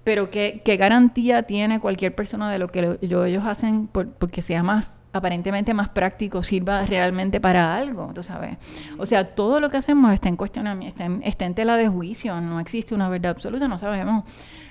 Pero 0.05 0.29
¿qué, 0.29 0.61
qué 0.63 0.77
garantía 0.77 1.43
tiene 1.43 1.81
cualquier 1.81 2.15
persona 2.15 2.49
de 2.49 2.59
lo 2.59 2.69
que 2.69 2.97
ellos 3.01 3.43
hacen 3.45 3.87
porque 3.87 4.41
sea 4.41 4.63
más 4.63 4.99
aparentemente 5.15 5.73
más 5.73 5.87
práctico 5.89 6.43
sirva 6.43 6.85
realmente 6.85 7.39
para 7.39 7.75
algo, 7.75 8.11
tú 8.13 8.21
sabes. 8.21 8.57
O 8.97 9.05
sea, 9.05 9.33
todo 9.33 9.61
lo 9.61 9.69
que 9.69 9.77
hacemos 9.77 10.13
está 10.13 10.27
en 10.27 10.35
cuestionamiento, 10.35 10.89
está 10.89 11.05
en, 11.05 11.23
está 11.23 11.45
en 11.45 11.55
tela 11.55 11.77
de 11.77 11.87
juicio, 11.87 12.39
no 12.41 12.59
existe 12.59 12.93
una 12.93 13.07
verdad 13.07 13.31
absoluta, 13.31 13.69
no 13.69 13.77
sabemos, 13.77 14.25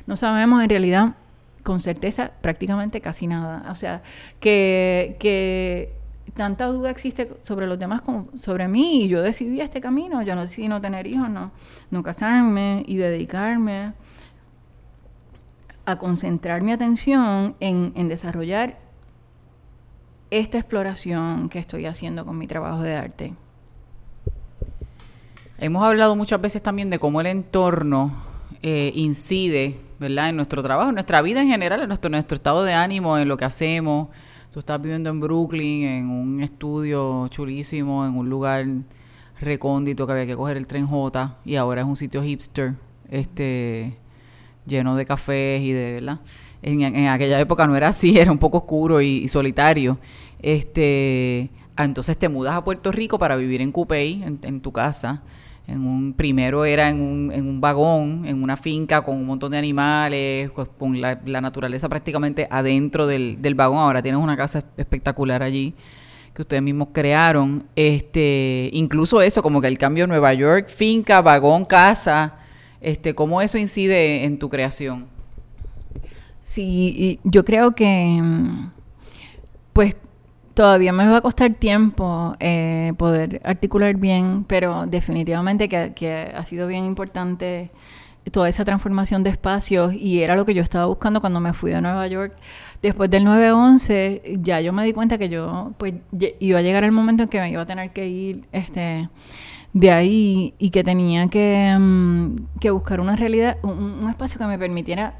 no 0.06 0.16
sabemos 0.16 0.62
en 0.62 0.68
realidad 0.68 1.14
con 1.62 1.80
certeza 1.80 2.32
prácticamente 2.42 3.00
casi 3.00 3.26
nada. 3.26 3.64
O 3.70 3.74
sea, 3.74 4.02
que, 4.38 5.16
que 5.18 5.94
tanta 6.34 6.66
duda 6.66 6.90
existe 6.90 7.30
sobre 7.42 7.66
los 7.66 7.78
demás 7.78 8.02
como 8.02 8.28
sobre 8.34 8.68
mí 8.68 9.04
y 9.04 9.08
yo 9.08 9.22
decidí 9.22 9.62
este 9.62 9.80
camino, 9.80 10.20
yo 10.22 10.34
no 10.34 10.42
decidí 10.42 10.68
no 10.68 10.78
tener 10.80 11.06
hijos, 11.06 11.30
no, 11.30 11.52
no 11.90 12.02
casarme 12.02 12.84
y 12.86 12.96
dedicarme 12.96 13.94
a 15.86 15.96
concentrar 15.96 16.62
mi 16.62 16.72
atención 16.72 17.56
en, 17.60 18.08
desarrollar 18.08 18.78
esta 20.30 20.58
exploración 20.58 21.48
que 21.48 21.58
estoy 21.58 21.86
haciendo 21.86 22.24
con 22.24 22.38
mi 22.38 22.46
trabajo 22.46 22.82
de 22.82 22.94
arte. 22.94 23.34
Hemos 25.58 25.84
hablado 25.84 26.16
muchas 26.16 26.40
veces 26.40 26.62
también 26.62 26.90
de 26.90 26.98
cómo 26.98 27.20
el 27.20 27.26
entorno 27.28 28.12
eh, 28.62 28.92
incide, 28.94 29.78
¿verdad? 30.00 30.30
En 30.30 30.36
nuestro 30.36 30.62
trabajo, 30.62 30.88
en 30.88 30.94
nuestra 30.94 31.22
vida 31.22 31.42
en 31.42 31.48
general, 31.48 31.82
en 31.82 31.88
nuestro, 31.88 32.10
nuestro 32.10 32.34
estado 32.34 32.64
de 32.64 32.74
ánimo, 32.74 33.16
en 33.18 33.28
lo 33.28 33.36
que 33.36 33.44
hacemos. 33.44 34.08
Tú 34.50 34.60
estás 34.60 34.80
viviendo 34.80 35.10
en 35.10 35.20
Brooklyn, 35.20 35.84
en 35.84 36.10
un 36.10 36.40
estudio 36.40 37.28
chulísimo, 37.28 38.06
en 38.06 38.16
un 38.16 38.28
lugar 38.28 38.66
recóndito 39.40 40.06
que 40.06 40.12
había 40.12 40.26
que 40.26 40.36
coger 40.36 40.56
el 40.56 40.66
tren 40.66 40.86
J 40.86 41.36
y 41.44 41.56
ahora 41.56 41.82
es 41.82 41.86
un 41.86 41.96
sitio 41.96 42.22
hipster, 42.22 42.74
este 43.10 43.98
lleno 44.66 44.96
de 44.96 45.04
cafés 45.04 45.60
y 45.62 45.72
de, 45.72 45.94
¿verdad? 45.94 46.20
En, 46.62 47.08
aquella 47.08 47.38
época 47.40 47.66
no 47.66 47.76
era 47.76 47.88
así, 47.88 48.18
era 48.18 48.32
un 48.32 48.38
poco 48.38 48.58
oscuro 48.58 49.00
y, 49.00 49.28
solitario. 49.28 49.98
Este, 50.40 51.50
ah, 51.76 51.84
entonces 51.84 52.16
te 52.16 52.28
mudas 52.28 52.54
a 52.54 52.64
Puerto 52.64 52.92
Rico 52.92 53.18
para 53.18 53.36
vivir 53.36 53.60
en 53.60 53.72
Cupey, 53.72 54.22
en, 54.22 54.60
tu 54.60 54.72
casa. 54.72 55.22
En 55.66 55.86
un, 55.86 56.12
primero 56.12 56.64
era 56.66 56.90
en 56.90 57.00
un, 57.00 57.32
en 57.32 57.48
un 57.48 57.60
vagón, 57.60 58.24
en 58.26 58.42
una 58.42 58.56
finca 58.56 59.02
con 59.02 59.16
un 59.16 59.26
montón 59.26 59.52
de 59.52 59.58
animales, 59.58 60.50
pues, 60.54 60.68
con 60.78 61.00
la, 61.00 61.16
naturaleza 61.24 61.88
prácticamente 61.88 62.46
adentro 62.50 63.06
del, 63.06 63.40
del 63.40 63.54
vagón. 63.54 63.78
Ahora 63.78 64.02
tienes 64.02 64.20
una 64.20 64.36
casa 64.36 64.62
espectacular 64.76 65.42
allí 65.42 65.74
que 66.34 66.42
ustedes 66.42 66.62
mismos 66.62 66.88
crearon. 66.92 67.66
Este, 67.76 68.68
incluso 68.72 69.22
eso, 69.22 69.42
como 69.42 69.60
que 69.60 69.68
el 69.68 69.78
cambio 69.78 70.06
Nueva 70.06 70.34
York, 70.34 70.68
finca, 70.68 71.22
vagón, 71.22 71.64
casa, 71.64 72.38
este, 72.84 73.14
¿cómo 73.14 73.40
eso 73.40 73.58
incide 73.58 74.24
en 74.24 74.38
tu 74.38 74.48
creación? 74.48 75.06
Sí, 76.42 77.18
yo 77.24 77.44
creo 77.44 77.74
que 77.74 78.20
mm, 78.22 78.70
pues 79.72 79.96
todavía 80.54 80.92
me 80.92 81.06
va 81.06 81.18
a 81.18 81.20
costar 81.20 81.54
tiempo 81.54 82.36
eh, 82.38 82.92
poder 82.96 83.40
articular 83.44 83.96
bien, 83.96 84.44
pero 84.44 84.86
definitivamente 84.86 85.68
que, 85.68 86.32
ha 86.34 86.44
sido 86.44 86.68
bien 86.68 86.84
importante 86.84 87.70
toda 88.30 88.48
esa 88.48 88.64
transformación 88.64 89.22
de 89.22 89.30
espacios 89.30 89.92
y 89.92 90.22
era 90.22 90.34
lo 90.34 90.46
que 90.46 90.54
yo 90.54 90.62
estaba 90.62 90.86
buscando 90.86 91.20
cuando 91.20 91.40
me 91.40 91.52
fui 91.52 91.72
a 91.72 91.80
Nueva 91.80 92.06
York. 92.06 92.34
Después 92.80 93.10
del 93.10 93.24
9-11 93.24 94.40
ya 94.42 94.60
yo 94.60 94.72
me 94.72 94.84
di 94.84 94.92
cuenta 94.92 95.18
que 95.18 95.28
yo 95.28 95.72
pues 95.76 95.94
iba 96.38 96.58
a 96.58 96.62
llegar 96.62 96.84
el 96.84 96.92
momento 96.92 97.24
en 97.24 97.28
que 97.28 97.40
me 97.40 97.50
iba 97.50 97.62
a 97.62 97.66
tener 97.66 97.90
que 97.92 98.06
ir 98.08 98.44
este 98.52 99.08
de 99.74 99.90
ahí 99.90 100.54
y 100.58 100.70
que 100.70 100.84
tenía 100.84 101.28
que, 101.28 101.76
mm, 101.78 102.58
que 102.60 102.70
buscar 102.70 103.00
una 103.00 103.16
realidad, 103.16 103.58
un, 103.62 104.08
espacio 104.08 104.38
que 104.38 104.46
me 104.46 104.58
permitiera 104.58 105.18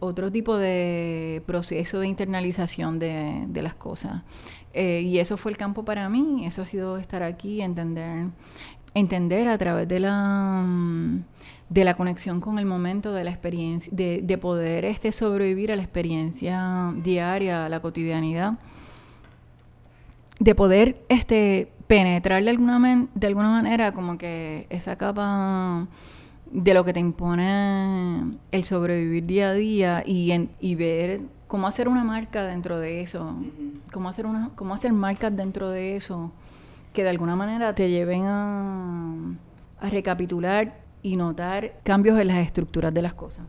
otro 0.00 0.30
tipo 0.30 0.56
de 0.56 1.42
proceso 1.46 1.98
de 1.98 2.06
internalización 2.06 3.00
de, 3.00 3.44
de 3.48 3.62
las 3.62 3.74
cosas. 3.74 4.22
Eh, 4.72 5.02
y 5.04 5.18
eso 5.18 5.36
fue 5.36 5.50
el 5.50 5.58
campo 5.58 5.84
para 5.84 6.08
mí, 6.08 6.46
eso 6.46 6.62
ha 6.62 6.64
sido 6.64 6.98
estar 6.98 7.24
aquí, 7.24 7.60
entender, 7.60 8.28
entender 8.94 9.48
a 9.48 9.58
través 9.58 9.88
de 9.88 9.98
la, 9.98 10.62
mm, 10.64 11.24
de 11.68 11.84
la 11.84 11.94
conexión 11.94 12.40
con 12.40 12.60
el 12.60 12.66
momento, 12.66 13.12
de 13.12 13.24
la 13.24 13.30
experiencia, 13.30 13.92
de, 13.92 14.20
de 14.22 14.38
poder 14.38 14.84
este, 14.84 15.10
sobrevivir 15.10 15.72
a 15.72 15.76
la 15.76 15.82
experiencia 15.82 16.92
diaria, 17.02 17.66
a 17.66 17.68
la 17.68 17.80
cotidianidad, 17.80 18.58
de 20.38 20.54
poder 20.54 21.02
este, 21.08 21.72
penetrar 21.88 22.44
de 22.44 22.50
alguna, 22.50 23.08
de 23.14 23.26
alguna 23.26 23.48
manera 23.48 23.92
como 23.92 24.16
que 24.18 24.66
esa 24.70 24.96
capa 24.96 25.88
de 26.52 26.74
lo 26.74 26.84
que 26.84 26.92
te 26.92 27.00
impone 27.00 28.30
el 28.52 28.64
sobrevivir 28.64 29.26
día 29.26 29.48
a 29.48 29.54
día 29.54 30.02
y, 30.06 30.48
y 30.60 30.74
ver 30.76 31.22
cómo 31.48 31.66
hacer 31.66 31.88
una 31.88 32.04
marca 32.04 32.44
dentro 32.44 32.78
de 32.78 33.00
eso, 33.00 33.34
cómo 33.92 34.08
hacer 34.08 34.26
una, 34.26 34.50
cómo 34.54 34.74
hacer 34.74 34.92
marcas 34.92 35.34
dentro 35.34 35.70
de 35.70 35.96
eso 35.96 36.30
que 36.92 37.02
de 37.02 37.10
alguna 37.10 37.36
manera 37.36 37.74
te 37.74 37.90
lleven 37.90 38.24
a, 38.26 39.14
a 39.80 39.90
recapitular 39.90 40.80
y 41.02 41.16
notar 41.16 41.74
cambios 41.84 42.18
en 42.20 42.28
las 42.28 42.38
estructuras 42.38 42.92
de 42.92 43.02
las 43.02 43.14
cosas. 43.14 43.46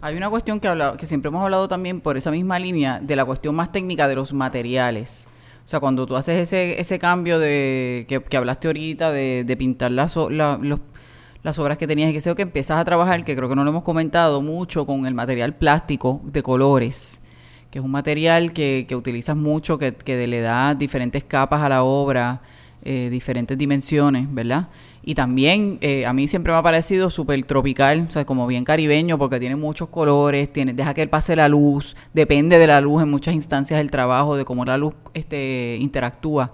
Hay 0.00 0.16
una 0.16 0.28
cuestión 0.28 0.58
que, 0.58 0.66
habla, 0.66 0.96
que 0.96 1.06
siempre 1.06 1.28
hemos 1.28 1.42
hablado 1.42 1.68
también 1.68 2.00
por 2.00 2.16
esa 2.16 2.32
misma 2.32 2.58
línea 2.58 2.98
de 3.00 3.14
la 3.14 3.24
cuestión 3.24 3.54
más 3.54 3.70
técnica 3.70 4.08
de 4.08 4.16
los 4.16 4.32
materiales. 4.32 5.28
O 5.64 5.68
sea, 5.68 5.80
cuando 5.80 6.06
tú 6.06 6.16
haces 6.16 6.40
ese, 6.40 6.80
ese 6.80 6.98
cambio 6.98 7.38
de 7.38 8.04
que, 8.08 8.36
hablaste 8.36 8.66
ahorita 8.66 9.12
de, 9.12 9.44
de 9.44 9.56
pintar 9.56 9.92
las, 9.92 10.16
las 10.16 11.58
obras 11.58 11.78
que 11.78 11.86
tenías 11.86 12.10
y 12.10 12.12
que 12.12 12.20
sé 12.20 12.34
que 12.34 12.42
empiezas 12.42 12.78
a 12.78 12.84
trabajar, 12.84 13.24
que 13.24 13.36
creo 13.36 13.48
que 13.48 13.54
no 13.54 13.64
lo 13.64 13.70
hemos 13.70 13.82
comentado 13.82 14.42
mucho, 14.42 14.86
con 14.86 15.06
el 15.06 15.14
material 15.14 15.54
plástico 15.54 16.20
de 16.24 16.42
colores, 16.42 17.22
que 17.70 17.78
es 17.78 17.84
un 17.84 17.90
material 17.90 18.52
que, 18.52 18.86
que 18.88 18.96
utilizas 18.96 19.36
mucho, 19.36 19.78
que, 19.78 19.94
que, 19.94 20.26
le 20.26 20.40
da 20.40 20.74
diferentes 20.74 21.24
capas 21.24 21.62
a 21.62 21.68
la 21.68 21.84
obra, 21.84 22.42
eh, 22.84 23.08
diferentes 23.10 23.56
dimensiones, 23.56 24.32
¿verdad? 24.32 24.68
Y 25.04 25.14
también 25.14 25.78
eh, 25.80 26.06
a 26.06 26.12
mí 26.12 26.28
siempre 26.28 26.52
me 26.52 26.58
ha 26.58 26.62
parecido 26.62 27.10
súper 27.10 27.44
tropical, 27.44 28.06
o 28.08 28.10
sea, 28.12 28.24
como 28.24 28.46
bien 28.46 28.64
caribeño, 28.64 29.18
porque 29.18 29.40
tiene 29.40 29.56
muchos 29.56 29.88
colores, 29.88 30.52
tiene, 30.52 30.74
deja 30.74 30.94
que 30.94 31.06
pase 31.08 31.34
la 31.34 31.48
luz, 31.48 31.96
depende 32.14 32.58
de 32.58 32.68
la 32.68 32.80
luz 32.80 33.02
en 33.02 33.10
muchas 33.10 33.34
instancias 33.34 33.78
del 33.78 33.90
trabajo, 33.90 34.36
de 34.36 34.44
cómo 34.44 34.64
la 34.64 34.76
luz 34.78 34.94
este, 35.12 35.76
interactúa 35.80 36.52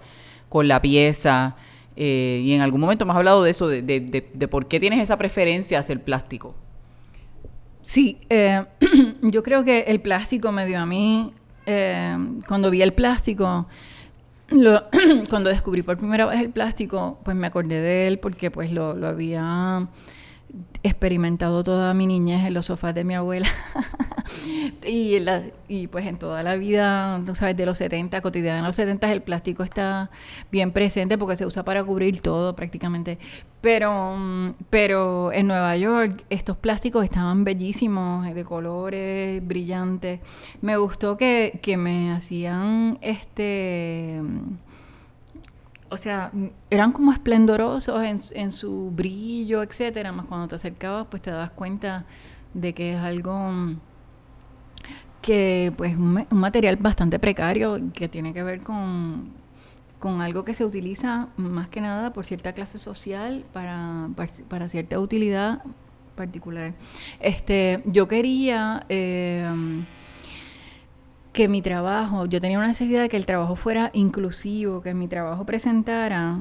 con 0.48 0.66
la 0.66 0.80
pieza. 0.80 1.56
Eh, 1.94 2.42
y 2.44 2.52
en 2.52 2.62
algún 2.62 2.80
momento 2.80 3.04
me 3.04 3.12
has 3.12 3.18
hablado 3.18 3.42
de 3.42 3.50
eso, 3.50 3.68
de, 3.68 3.82
de, 3.82 4.48
por 4.48 4.66
qué 4.66 4.80
tienes 4.80 5.00
esa 5.00 5.18
preferencia 5.18 5.80
hacia 5.80 5.92
el 5.92 6.00
plástico. 6.00 6.54
Sí, 7.82 8.18
eh, 8.30 8.64
yo 9.22 9.42
creo 9.42 9.64
que 9.64 9.80
el 9.80 10.00
plástico 10.00 10.52
me 10.52 10.64
dio 10.64 10.78
a 10.78 10.86
mí, 10.86 11.34
eh, 11.66 12.16
cuando 12.46 12.70
vi 12.70 12.80
el 12.80 12.94
plástico, 12.94 13.66
cuando 15.28 15.50
descubrí 15.50 15.82
por 15.82 15.98
primera 15.98 16.26
vez 16.26 16.40
el 16.40 16.50
plástico, 16.50 17.18
pues 17.24 17.36
me 17.36 17.46
acordé 17.46 17.80
de 17.80 18.06
él 18.06 18.18
porque 18.18 18.50
pues 18.50 18.72
lo, 18.72 18.94
lo 18.94 19.06
había 19.06 19.88
experimentado 20.82 21.64
toda 21.64 21.92
mi 21.94 22.06
niñez 22.06 22.46
en 22.46 22.54
los 22.54 22.66
sofás 22.66 22.94
de 22.94 23.04
mi 23.04 23.14
abuela. 23.14 23.48
y, 24.86 25.18
la, 25.18 25.42
y 25.68 25.86
pues 25.86 26.06
en 26.06 26.18
toda 26.18 26.42
la 26.42 26.56
vida, 26.56 27.20
sabes, 27.34 27.56
de 27.56 27.66
los 27.66 27.78
70, 27.78 28.20
cotidiana 28.20 28.58
en 28.58 28.64
los 28.64 28.76
70, 28.76 29.10
el 29.12 29.22
plástico 29.22 29.62
está 29.62 30.10
bien 30.50 30.72
presente 30.72 31.18
porque 31.18 31.36
se 31.36 31.46
usa 31.46 31.64
para 31.64 31.84
cubrir 31.84 32.20
todo 32.20 32.54
prácticamente. 32.54 33.18
Pero, 33.60 34.54
pero 34.70 35.32
en 35.32 35.48
Nueva 35.48 35.76
York 35.76 36.24
estos 36.30 36.56
plásticos 36.56 37.04
estaban 37.04 37.44
bellísimos, 37.44 38.32
de 38.32 38.44
colores 38.44 39.46
brillantes. 39.46 40.20
Me 40.60 40.76
gustó 40.76 41.16
que, 41.16 41.58
que 41.62 41.76
me 41.76 42.12
hacían 42.12 42.98
este 43.00 44.20
o 45.90 45.96
sea, 45.96 46.30
eran 46.70 46.92
como 46.92 47.12
esplendorosos 47.12 48.02
en, 48.04 48.52
su 48.52 48.90
brillo, 48.90 49.62
etcétera, 49.62 50.12
más 50.12 50.26
cuando 50.26 50.48
te 50.48 50.56
acercabas, 50.56 51.06
pues 51.10 51.22
te 51.22 51.30
dabas 51.30 51.50
cuenta 51.50 52.04
de 52.54 52.74
que 52.74 52.94
es 52.94 52.98
algo 52.98 53.52
que, 55.22 55.72
pues, 55.76 55.96
un, 55.96 56.26
material 56.30 56.76
bastante 56.76 57.18
precario 57.18 57.78
que 57.92 58.08
tiene 58.08 58.34
que 58.34 58.42
ver 58.42 58.62
con, 58.62 59.30
con, 59.98 60.20
algo 60.20 60.44
que 60.44 60.54
se 60.54 60.64
utiliza 60.64 61.28
más 61.36 61.68
que 61.68 61.80
nada 61.80 62.12
por 62.12 62.26
cierta 62.26 62.52
clase 62.52 62.78
social 62.78 63.44
para, 63.52 64.08
para, 64.48 64.68
cierta 64.68 64.98
utilidad 65.00 65.62
particular. 66.14 66.74
Este, 67.20 67.82
yo 67.86 68.08
quería 68.08 68.84
eh, 68.88 69.48
que 71.32 71.48
mi 71.48 71.62
trabajo, 71.62 72.26
yo 72.26 72.40
tenía 72.40 72.58
una 72.58 72.68
necesidad 72.68 73.02
de 73.02 73.08
que 73.08 73.16
el 73.16 73.26
trabajo 73.26 73.56
fuera 73.56 73.90
inclusivo, 73.92 74.80
que 74.80 74.94
mi 74.94 75.08
trabajo 75.08 75.44
presentara, 75.46 76.40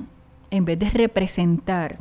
en 0.50 0.65
vez 0.65 0.80
de 0.80 0.89
representar, 0.89 2.00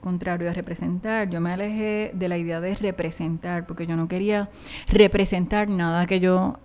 contrario 0.00 0.48
a 0.48 0.54
representar, 0.54 1.28
yo 1.28 1.40
me 1.40 1.52
alejé 1.52 2.12
de 2.14 2.28
la 2.28 2.38
idea 2.38 2.60
de 2.60 2.74
representar, 2.74 3.66
porque 3.66 3.86
yo 3.86 3.96
no 3.96 4.08
quería 4.08 4.48
representar 4.88 5.68
nada 5.68 6.06
que 6.06 6.20
yo 6.20 6.58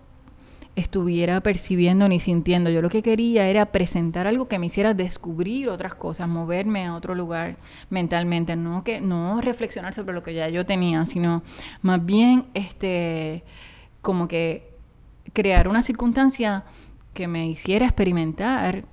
estuviera 0.75 1.41
percibiendo 1.41 2.07
ni 2.07 2.19
sintiendo. 2.19 2.69
Yo 2.69 2.81
lo 2.81 2.89
que 2.89 3.01
quería 3.01 3.47
era 3.47 3.67
presentar 3.67 4.27
algo 4.27 4.47
que 4.47 4.59
me 4.59 4.65
hiciera 4.65 4.93
descubrir 4.93 5.69
otras 5.69 5.95
cosas, 5.95 6.27
moverme 6.27 6.85
a 6.85 6.95
otro 6.95 7.15
lugar 7.15 7.57
mentalmente, 7.89 8.55
no 8.55 8.83
que 8.83 8.99
no 9.01 9.41
reflexionar 9.41 9.93
sobre 9.93 10.13
lo 10.13 10.23
que 10.23 10.33
ya 10.33 10.49
yo 10.49 10.65
tenía, 10.65 11.05
sino 11.05 11.43
más 11.81 12.05
bien 12.05 12.45
este 12.53 13.43
como 14.01 14.27
que 14.27 14.74
crear 15.35 15.67
una 15.67 15.83
circunstancia 15.83 16.63
que 17.13 17.27
me 17.27 17.47
hiciera 17.47 17.85
experimentar 17.85 18.85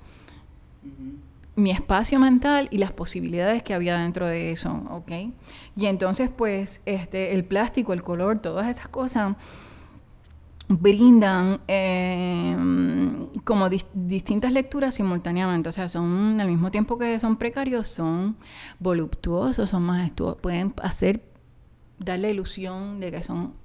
mi 1.54 1.70
espacio 1.70 2.18
mental 2.18 2.68
y 2.70 2.78
las 2.78 2.92
posibilidades 2.92 3.62
que 3.62 3.74
había 3.74 3.98
dentro 3.98 4.26
de 4.26 4.52
eso, 4.52 4.82
¿ok? 4.90 5.12
Y 5.76 5.86
entonces, 5.86 6.30
pues, 6.30 6.80
este, 6.84 7.32
el 7.32 7.44
plástico, 7.44 7.92
el 7.92 8.02
color, 8.02 8.40
todas 8.40 8.68
esas 8.68 8.88
cosas 8.88 9.36
brindan 10.68 11.60
em, 11.66 13.28
como 13.44 13.68
distintas 13.68 14.52
lecturas 14.52 14.94
simultáneamente, 14.94 15.68
o 15.68 15.72
sea, 15.72 15.88
son 15.88 16.40
al 16.40 16.48
mismo 16.48 16.70
tiempo 16.70 16.98
que 16.98 17.20
son 17.20 17.36
precarios, 17.36 17.88
son 17.88 18.36
voluptuosos, 18.78 19.70
son 19.70 19.82
majestuosos, 19.82 20.40
pueden 20.40 20.74
hacer, 20.82 21.22
dar 21.98 22.18
la 22.18 22.30
ilusión 22.30 23.00
de 23.00 23.10
que 23.10 23.22
son 23.22 23.61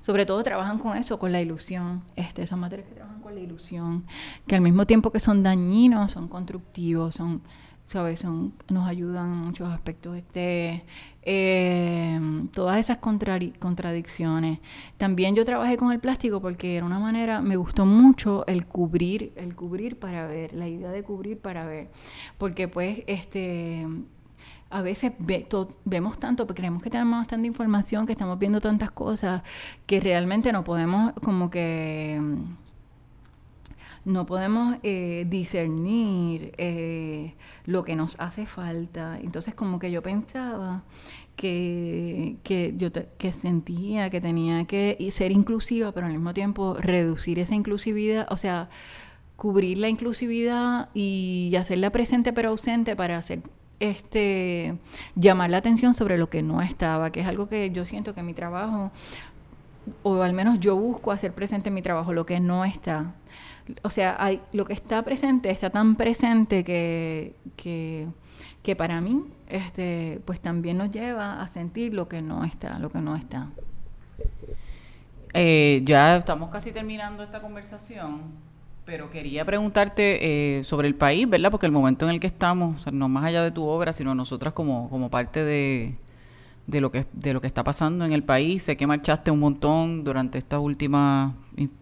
sobre 0.00 0.26
todo 0.26 0.42
trabajan 0.42 0.78
con 0.78 0.96
eso, 0.96 1.18
con 1.18 1.32
la 1.32 1.40
ilusión. 1.40 2.02
Este, 2.16 2.46
son 2.46 2.60
materiales 2.60 2.90
que 2.90 2.96
trabajan 2.96 3.20
con 3.20 3.34
la 3.34 3.40
ilusión, 3.40 4.04
que 4.46 4.54
al 4.54 4.60
mismo 4.60 4.86
tiempo 4.86 5.10
que 5.10 5.20
son 5.20 5.42
dañinos, 5.42 6.12
son 6.12 6.28
constructivos, 6.28 7.14
son, 7.14 7.42
¿sabes? 7.86 8.20
Son, 8.20 8.54
nos 8.68 8.88
ayudan 8.88 9.32
en 9.32 9.38
muchos 9.38 9.68
aspectos. 9.68 10.16
Este, 10.16 10.84
eh, 11.22 12.20
todas 12.52 12.78
esas 12.78 12.98
contradicciones. 12.98 14.58
También 14.98 15.34
yo 15.34 15.44
trabajé 15.44 15.76
con 15.76 15.92
el 15.92 16.00
plástico 16.00 16.40
porque 16.40 16.76
era 16.76 16.86
una 16.86 16.98
manera, 16.98 17.40
me 17.40 17.56
gustó 17.56 17.86
mucho 17.86 18.46
el 18.46 18.66
cubrir, 18.66 19.32
el 19.36 19.54
cubrir 19.54 19.98
para 19.98 20.26
ver, 20.26 20.52
la 20.52 20.68
idea 20.68 20.90
de 20.90 21.02
cubrir 21.02 21.38
para 21.38 21.66
ver. 21.66 21.90
Porque 22.38 22.68
pues, 22.68 23.02
este 23.06 23.86
a 24.70 24.82
veces 24.82 25.12
vemos 25.84 26.18
tanto, 26.18 26.46
creemos 26.46 26.82
que 26.82 26.90
tenemos 26.90 27.26
tanta 27.26 27.46
información, 27.46 28.06
que 28.06 28.12
estamos 28.12 28.38
viendo 28.38 28.60
tantas 28.60 28.90
cosas, 28.90 29.42
que 29.86 30.00
realmente 30.00 30.52
no 30.52 30.64
podemos 30.64 31.12
como 31.22 31.50
que 31.50 32.20
no 34.04 34.26
podemos 34.26 34.76
eh, 34.82 35.24
discernir 35.28 36.52
eh, 36.58 37.34
lo 37.64 37.84
que 37.84 37.96
nos 37.96 38.16
hace 38.20 38.46
falta. 38.46 39.18
Entonces 39.22 39.54
como 39.54 39.78
que 39.78 39.90
yo 39.90 40.02
pensaba 40.02 40.82
que, 41.36 42.36
que 42.42 42.74
yo 42.76 42.90
que 42.92 43.32
sentía 43.32 44.10
que 44.10 44.20
tenía 44.20 44.64
que 44.66 45.08
ser 45.10 45.32
inclusiva, 45.32 45.92
pero 45.92 46.06
al 46.06 46.12
mismo 46.12 46.34
tiempo 46.34 46.74
reducir 46.74 47.38
esa 47.38 47.54
inclusividad, 47.54 48.26
o 48.30 48.36
sea, 48.36 48.68
cubrir 49.36 49.78
la 49.78 49.88
inclusividad 49.88 50.90
y 50.94 51.54
hacerla 51.58 51.90
presente 51.90 52.32
pero 52.32 52.50
ausente 52.50 52.96
para 52.96 53.18
hacer 53.18 53.42
este 53.80 54.76
llamar 55.16 55.50
la 55.50 55.58
atención 55.58 55.94
sobre 55.94 56.18
lo 56.18 56.30
que 56.30 56.42
no 56.42 56.62
estaba, 56.62 57.10
que 57.10 57.20
es 57.20 57.26
algo 57.26 57.48
que 57.48 57.70
yo 57.70 57.84
siento 57.84 58.14
que 58.14 58.22
mi 58.22 58.34
trabajo 58.34 58.90
o 60.02 60.22
al 60.22 60.32
menos 60.32 60.60
yo 60.60 60.76
busco 60.76 61.12
hacer 61.12 61.32
presente 61.32 61.68
en 61.68 61.74
mi 61.74 61.82
trabajo 61.82 62.12
lo 62.12 62.26
que 62.26 62.40
no 62.40 62.64
está. 62.64 63.14
O 63.82 63.90
sea, 63.90 64.16
hay, 64.18 64.40
lo 64.52 64.66
que 64.66 64.74
está 64.74 65.02
presente 65.02 65.50
está 65.50 65.70
tan 65.70 65.96
presente 65.96 66.64
que, 66.64 67.34
que, 67.56 68.76
para 68.76 69.00
mí 69.00 69.24
este, 69.48 70.20
pues 70.24 70.40
también 70.40 70.78
nos 70.78 70.90
lleva 70.90 71.40
a 71.42 71.48
sentir 71.48 71.94
lo 71.94 72.08
que 72.08 72.22
no 72.22 72.44
está, 72.44 72.78
lo 72.78 72.90
que 72.90 72.98
no 72.98 73.16
está. 73.16 73.48
Eh, 75.32 75.82
ya 75.84 76.16
estamos 76.16 76.50
casi 76.50 76.72
terminando 76.72 77.22
esta 77.22 77.40
conversación, 77.40 78.22
pero 78.84 79.10
quería 79.10 79.44
preguntarte 79.44 80.58
eh, 80.58 80.64
sobre 80.64 80.88
el 80.88 80.94
país, 80.94 81.28
¿verdad? 81.28 81.50
Porque 81.50 81.66
el 81.66 81.72
momento 81.72 82.06
en 82.06 82.12
el 82.12 82.20
que 82.20 82.26
estamos, 82.26 82.86
no 82.92 83.08
más 83.08 83.24
allá 83.24 83.42
de 83.42 83.50
tu 83.50 83.64
obra, 83.64 83.92
sino 83.92 84.14
nosotras 84.14 84.52
como, 84.52 84.90
como 84.90 85.10
parte 85.10 85.42
de, 85.42 85.96
de 86.66 86.80
lo 86.80 86.90
que 86.92 87.06
de 87.12 87.32
lo 87.32 87.40
que 87.40 87.46
está 87.46 87.64
pasando 87.64 88.04
en 88.04 88.12
el 88.12 88.22
país. 88.24 88.62
Sé 88.64 88.76
que 88.76 88.86
marchaste 88.86 89.30
un 89.30 89.40
montón 89.40 90.04
durante 90.04 90.38
estas 90.38 90.60
últimas 90.60 91.32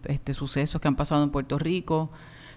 este, 0.05 0.33
sucesos 0.33 0.79
que 0.79 0.87
han 0.87 0.95
pasado 0.95 1.23
en 1.23 1.29
Puerto 1.29 1.59
Rico. 1.59 2.09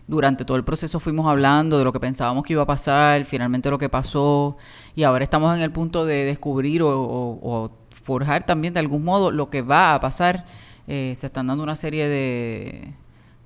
Durante 0.07 0.45
todo 0.45 0.57
el 0.57 0.63
proceso 0.65 1.01
fuimos 1.01 1.27
hablando 1.27 1.79
de 1.79 1.85
lo 1.85 1.93
que 1.93 1.99
pensábamos 1.99 2.45
que 2.45 2.53
iba 2.53 2.63
a 2.63 2.67
pasar, 2.67 3.25
finalmente 3.25 3.71
lo 3.71 3.79
que 3.79 3.89
pasó, 3.89 4.57
y 4.95 5.03
ahora 5.03 5.25
estamos 5.25 5.53
en 5.57 5.63
el 5.63 5.73
punto 5.73 6.05
de 6.05 6.25
descubrir 6.25 6.83
o, 6.85 7.73
forjar 7.91 8.47
también 8.47 8.73
de 8.73 8.79
algún 8.79 9.03
modo 9.03 9.33
lo 9.33 9.51
que 9.51 9.63
va 9.63 9.95
a 9.95 10.01
pasar. 10.01 10.45
Eh, 10.87 11.15
se 11.17 11.27
están 11.27 11.49
dando 11.49 11.65
una 11.65 11.75
serie 11.75 12.07
de, 12.07 12.95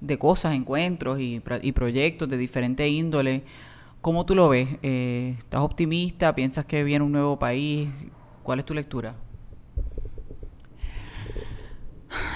de 0.00 0.18
cosas, 0.18 0.54
encuentros 0.54 1.18
y, 1.20 1.40
proyectos 1.40 2.28
de 2.28 2.36
diferente 2.36 2.88
índole. 2.88 3.44
¿Cómo 4.00 4.24
tú 4.24 4.34
lo 4.34 4.48
ves? 4.48 4.68
Eh, 4.82 5.34
¿Estás 5.38 5.60
optimista? 5.60 6.34
¿Piensas 6.34 6.64
que 6.64 6.84
viene 6.84 7.04
un 7.04 7.12
nuevo 7.12 7.38
país? 7.38 7.88
¿Cuál 8.42 8.60
es 8.60 8.64
tu 8.64 8.74
lectura? 8.74 9.14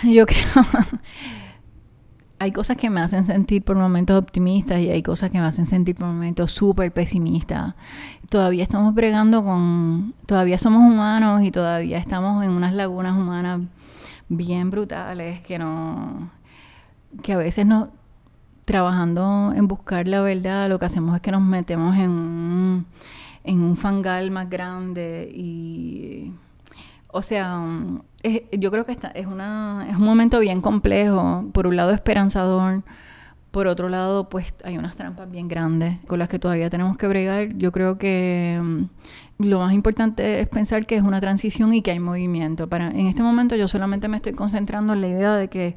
Yo 0.04 0.26
creo. 0.26 0.42
hay 2.38 2.52
cosas 2.52 2.76
que 2.76 2.90
me 2.90 3.00
hacen 3.00 3.24
sentir 3.24 3.62
por 3.62 3.76
momentos 3.76 4.16
optimistas 4.20 4.80
y 4.80 4.90
hay 4.90 5.02
cosas 5.02 5.30
que 5.30 5.38
me 5.38 5.46
hacen 5.46 5.66
sentir 5.66 5.96
por 5.96 6.06
momentos 6.06 6.52
súper 6.52 6.92
pesimistas. 6.92 7.74
Todavía 8.28 8.62
estamos 8.62 8.94
bregando 8.94 9.42
con. 9.42 10.14
Todavía 10.26 10.58
somos 10.58 10.82
humanos 10.82 11.42
y 11.42 11.50
todavía 11.50 11.98
estamos 11.98 12.44
en 12.44 12.50
unas 12.50 12.74
lagunas 12.74 13.16
humanas 13.16 13.62
bien 14.28 14.70
brutales 14.70 15.40
que 15.40 15.58
no. 15.58 16.30
Que 17.22 17.32
a 17.32 17.36
veces 17.36 17.66
no. 17.66 17.90
trabajando 18.64 19.52
en 19.54 19.68
buscar 19.68 20.08
la 20.08 20.22
verdad, 20.22 20.68
lo 20.68 20.78
que 20.78 20.86
hacemos 20.86 21.14
es 21.14 21.20
que 21.20 21.32
nos 21.32 21.42
metemos 21.42 21.96
en 21.96 22.10
un 22.10 22.86
en 23.44 23.62
un 23.62 23.76
fangal 23.76 24.30
más 24.30 24.48
grande 24.48 25.30
y 25.32 26.32
o 27.16 27.22
sea, 27.22 27.62
yo 28.50 28.70
creo 28.72 28.84
que 28.84 28.90
esta 28.90 29.06
es, 29.08 29.26
una, 29.26 29.86
es 29.88 29.94
un 29.94 30.02
momento 30.02 30.40
bien 30.40 30.60
complejo, 30.60 31.44
por 31.52 31.68
un 31.68 31.76
lado 31.76 31.92
esperanzador, 31.92 32.82
por 33.54 33.68
otro 33.68 33.88
lado 33.88 34.28
pues 34.28 34.52
hay 34.64 34.76
unas 34.78 34.96
trampas 34.96 35.30
bien 35.30 35.46
grandes 35.46 36.00
con 36.08 36.18
las 36.18 36.28
que 36.28 36.40
todavía 36.40 36.68
tenemos 36.70 36.96
que 36.96 37.06
bregar. 37.06 37.56
Yo 37.56 37.70
creo 37.70 37.98
que 37.98 38.60
mm, 38.60 39.44
lo 39.46 39.60
más 39.60 39.72
importante 39.72 40.40
es 40.40 40.48
pensar 40.48 40.86
que 40.86 40.96
es 40.96 41.02
una 41.02 41.20
transición 41.20 41.72
y 41.72 41.80
que 41.80 41.92
hay 41.92 42.00
movimiento. 42.00 42.68
Para, 42.68 42.88
en 42.88 43.06
este 43.06 43.22
momento 43.22 43.54
yo 43.54 43.68
solamente 43.68 44.08
me 44.08 44.16
estoy 44.16 44.32
concentrando 44.32 44.94
en 44.94 45.02
la 45.02 45.06
idea 45.06 45.36
de 45.36 45.48
que 45.48 45.76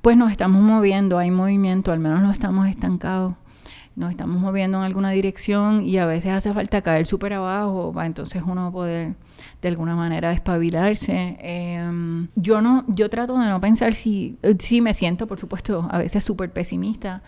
pues 0.00 0.16
nos 0.16 0.30
estamos 0.30 0.62
moviendo, 0.62 1.18
hay 1.18 1.30
movimiento, 1.30 1.92
al 1.92 1.98
menos 1.98 2.22
no 2.22 2.32
estamos 2.32 2.66
estancados 2.66 3.34
nos 3.98 4.10
estamos 4.10 4.40
moviendo 4.40 4.78
en 4.78 4.84
alguna 4.84 5.10
dirección 5.10 5.84
y 5.84 5.98
a 5.98 6.06
veces 6.06 6.30
hace 6.30 6.52
falta 6.54 6.82
caer 6.82 7.06
súper 7.06 7.32
abajo 7.32 7.92
para 7.92 8.06
entonces 8.06 8.42
uno 8.46 8.70
poder 8.70 9.14
de 9.60 9.68
alguna 9.68 9.96
manera 9.96 10.30
despabilarse. 10.30 11.36
Em, 11.40 12.28
yo 12.36 12.60
no, 12.60 12.84
yo 12.86 13.10
trato 13.10 13.36
de 13.36 13.46
no 13.46 13.60
pensar 13.60 13.94
si, 13.94 14.38
si 14.60 14.80
me 14.80 14.94
siento, 14.94 15.26
por 15.26 15.40
supuesto, 15.40 15.88
a 15.90 15.98
veces 15.98 16.22
súper 16.22 16.52
pesimista, 16.52 17.22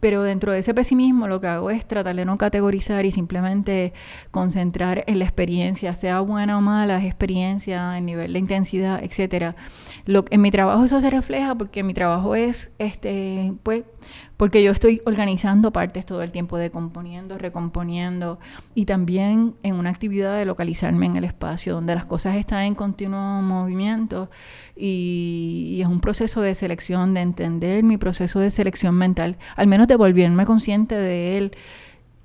pero 0.00 0.22
dentro 0.22 0.52
de 0.52 0.60
ese 0.60 0.74
pesimismo 0.74 1.26
lo 1.26 1.40
que 1.40 1.48
hago 1.48 1.70
es 1.70 1.86
tratar 1.86 2.14
de 2.14 2.24
no 2.24 2.38
categorizar 2.38 3.04
y 3.04 3.10
simplemente 3.10 3.92
concentrar 4.30 5.02
en 5.06 5.18
la 5.18 5.24
experiencia, 5.24 5.94
sea 5.94 6.20
buena 6.20 6.58
o 6.58 6.60
mala 6.60 7.04
experiencia, 7.04 7.98
en 7.98 8.06
nivel 8.06 8.32
de 8.34 8.38
intensidad, 8.38 9.02
etcétera. 9.02 9.56
Lo, 10.04 10.24
en 10.30 10.42
mi 10.42 10.50
trabajo 10.50 10.84
eso 10.84 11.00
se 11.00 11.10
refleja 11.10 11.54
porque 11.54 11.82
mi 11.82 11.94
trabajo 11.94 12.34
es 12.34 12.70
este 12.78 13.52
pues 13.62 13.84
porque 14.38 14.62
yo 14.62 14.70
estoy 14.70 15.02
organizando 15.04 15.72
partes 15.72 16.06
todo 16.06 16.22
el 16.22 16.30
tiempo, 16.30 16.58
de 16.58 16.70
componiendo, 16.70 17.36
recomponiendo 17.38 18.38
y 18.72 18.86
también 18.86 19.56
en 19.64 19.74
una 19.74 19.90
actividad 19.90 20.38
de 20.38 20.46
localizarme 20.46 21.06
en 21.06 21.16
el 21.16 21.24
espacio 21.24 21.74
donde 21.74 21.96
las 21.96 22.04
cosas 22.04 22.36
están 22.36 22.62
en 22.62 22.76
continuo 22.76 23.42
movimiento 23.42 24.30
y, 24.76 25.80
es 25.82 25.88
un 25.88 26.00
proceso 26.00 26.40
de 26.40 26.54
selección, 26.54 27.14
de 27.14 27.20
entender 27.20 27.82
mi 27.82 27.96
proceso 27.96 28.38
de 28.38 28.52
selección 28.52 28.94
mental, 28.94 29.36
al 29.56 29.66
menos 29.66 29.88
de 29.88 29.96
volverme 29.96 30.46
consciente 30.46 30.94
de 30.94 31.36
él. 31.36 31.52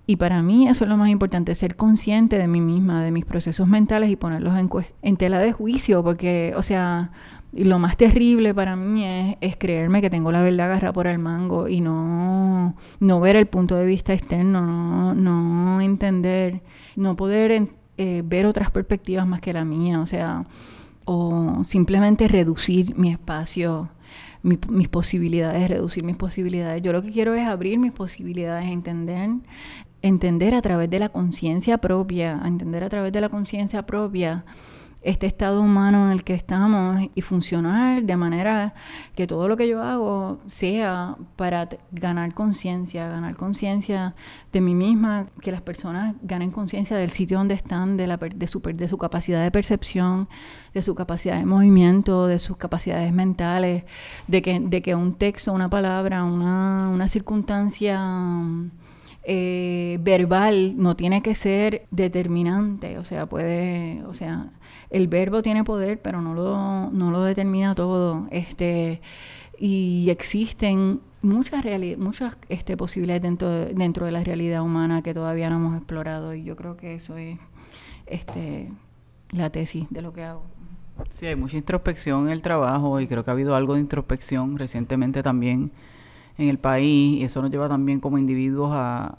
Y 0.05 0.17
para 0.17 0.41
mí 0.41 0.67
eso 0.67 0.83
es 0.83 0.89
lo 0.89 0.97
más 0.97 1.09
importante, 1.09 1.55
ser 1.55 1.77
consciente 1.77 2.37
de 2.37 2.47
mí 2.47 2.59
misma, 2.59 3.03
de 3.03 3.11
mis 3.11 3.23
procesos 3.23 3.67
mentales 3.67 4.09
y 4.09 4.17
ponerlos 4.17 4.57
en, 4.57 4.69
en 5.01 5.17
tela 5.17 5.39
de 5.39 5.53
juicio, 5.53 6.03
porque, 6.03 6.53
o 6.57 6.61
sea, 6.61 7.11
lo 7.53 7.79
más 7.79 7.97
terrible 7.97 8.53
para 8.53 8.75
mí 8.75 9.05
es, 9.39 9.55
creerme 9.57 10.01
que 10.01 10.09
tengo 10.09 10.31
la 10.31 10.41
verdad 10.41 10.67
agarrada 10.67 10.93
por 10.93 11.07
el 11.07 11.19
mango 11.19 11.67
y 11.67 11.81
no, 11.81 12.75
no 12.99 13.19
ver 13.19 13.35
el 13.35 13.45
punto 13.45 13.75
de 13.75 13.85
vista 13.85 14.13
externo, 14.13 15.13
no, 15.13 15.79
entender, 15.79 16.61
no 16.95 17.15
poder 17.15 17.69
eh, 17.97 18.23
ver 18.25 18.45
otras 18.45 18.71
perspectivas 18.71 19.27
más 19.27 19.39
que 19.39 19.53
la 19.53 19.63
mía, 19.63 20.01
o 20.01 20.05
sea, 20.05 20.45
o 21.05 21.63
simplemente 21.63 22.27
reducir 22.27 22.95
mi 22.97 23.11
espacio, 23.11 23.89
mis 24.41 24.89
posibilidades, 24.89 25.69
reducir 25.69 26.03
mis 26.03 26.17
posibilidades. 26.17 26.81
Yo 26.81 26.91
lo 26.91 27.01
que 27.01 27.11
quiero 27.11 27.33
es 27.33 27.47
abrir 27.47 27.77
mis 27.79 27.91
posibilidades, 27.91 28.65
entender, 28.65 29.29
entender 30.03 30.53
a 30.53 30.61
través 30.61 30.89
de 30.89 30.99
la 30.99 31.09
conciencia 31.09 31.79
propia, 31.79 32.39
entender 32.45 32.83
a 32.83 32.89
través 32.89 33.11
de 33.11 33.21
la 33.21 33.29
conciencia 33.29 33.85
propia 33.85 34.45
este 35.01 35.25
estado 35.25 35.61
humano 35.61 36.05
en 36.05 36.11
el 36.11 36.23
que 36.23 36.33
estamos 36.33 37.09
y 37.13 37.21
funcionar 37.21 38.03
de 38.03 38.15
manera 38.15 38.73
que 39.15 39.27
todo 39.27 39.47
lo 39.47 39.57
que 39.57 39.67
yo 39.67 39.81
hago 39.83 40.39
sea 40.45 41.17
para 41.35 41.67
ganar 41.91 42.33
conciencia, 42.33 43.09
ganar 43.09 43.35
conciencia 43.35 44.15
de 44.51 44.61
mí 44.61 44.75
misma, 44.75 45.27
que 45.41 45.51
las 45.51 45.61
personas 45.61 46.15
ganen 46.21 46.51
conciencia 46.51 46.95
del 46.95 47.11
sitio 47.11 47.37
donde 47.37 47.53
están, 47.53 47.97
de, 47.97 48.07
la, 48.07 48.17
de, 48.17 48.47
su, 48.47 48.61
de 48.61 48.87
su 48.87 48.97
capacidad 48.97 49.43
de 49.43 49.51
percepción, 49.51 50.29
de 50.73 50.81
su 50.81 50.95
capacidad 50.95 51.37
de 51.37 51.45
movimiento, 51.45 52.27
de 52.27 52.39
sus 52.39 52.55
capacidades 52.55 53.11
mentales, 53.11 53.83
de 54.27 54.41
que, 54.41 54.59
de 54.59 54.81
que 54.81 54.95
un 54.95 55.15
texto, 55.15 55.51
una 55.51 55.69
palabra, 55.69 56.23
una, 56.23 56.89
una 56.89 57.07
circunstancia 57.09 58.01
eh, 59.25 59.97
verbal 60.01 60.75
no 60.77 60.95
tiene 60.95 61.21
que 61.21 61.33
ser 61.33 61.85
determinante, 61.91 62.97
o 62.97 63.05
sea, 63.05 63.25
puede, 63.25 64.03
o 64.05 64.13
sea, 64.13 64.51
el 64.89 65.07
verbo 65.07 65.41
tiene 65.41 65.63
poder, 65.63 66.01
pero 66.01 66.21
no 66.21 66.33
lo, 66.33 66.91
no 66.91 67.11
lo 67.11 67.23
determina 67.23 67.73
todo, 67.73 68.27
este, 68.31 69.01
y 69.57 70.09
existen 70.09 70.99
muchas 71.21 71.63
muchas 71.97 72.37
este, 72.49 72.75
posibilidades 72.75 73.21
dentro 73.21 73.49
de, 73.49 73.73
dentro 73.73 74.05
de 74.05 74.11
la 74.11 74.23
realidad 74.23 74.61
humana 74.61 75.01
que 75.01 75.13
todavía 75.13 75.49
no 75.49 75.55
hemos 75.55 75.77
explorado, 75.77 76.33
y 76.33 76.43
yo 76.43 76.57
creo 76.57 76.75
que 76.75 76.95
eso 76.95 77.15
es, 77.15 77.39
este, 78.07 78.71
la 79.31 79.49
tesis 79.49 79.87
de 79.89 80.01
lo 80.01 80.11
que 80.11 80.23
hago. 80.23 80.43
Sí, 81.09 81.25
hay 81.25 81.35
mucha 81.35 81.57
introspección 81.57 82.25
en 82.27 82.33
el 82.33 82.41
trabajo 82.41 82.99
y 82.99 83.07
creo 83.07 83.23
que 83.23 83.31
ha 83.31 83.33
habido 83.33 83.55
algo 83.55 83.73
de 83.73 83.79
introspección 83.79 84.59
recientemente 84.59 85.23
también 85.23 85.71
en 86.37 86.49
el 86.49 86.57
país 86.57 87.19
y 87.19 87.23
eso 87.23 87.41
nos 87.41 87.51
lleva 87.51 87.67
también 87.69 87.99
como 87.99 88.17
individuos 88.17 88.71
a, 88.73 89.15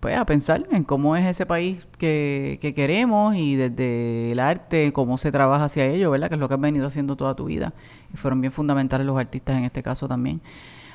pues, 0.00 0.16
a 0.16 0.24
pensar 0.24 0.66
en 0.70 0.84
cómo 0.84 1.16
es 1.16 1.26
ese 1.26 1.46
país 1.46 1.86
que, 1.98 2.58
que 2.60 2.74
queremos 2.74 3.36
y 3.36 3.56
desde 3.56 4.32
el 4.32 4.40
arte, 4.40 4.92
cómo 4.92 5.18
se 5.18 5.30
trabaja 5.30 5.64
hacia 5.64 5.86
ello, 5.86 6.10
¿verdad? 6.10 6.28
Que 6.28 6.34
es 6.34 6.40
lo 6.40 6.48
que 6.48 6.54
has 6.54 6.60
venido 6.60 6.86
haciendo 6.86 7.16
toda 7.16 7.34
tu 7.34 7.46
vida. 7.46 7.72
Y 8.12 8.16
fueron 8.16 8.40
bien 8.40 8.52
fundamentales 8.52 9.06
los 9.06 9.18
artistas 9.18 9.58
en 9.58 9.64
este 9.64 9.82
caso 9.82 10.08
también. 10.08 10.40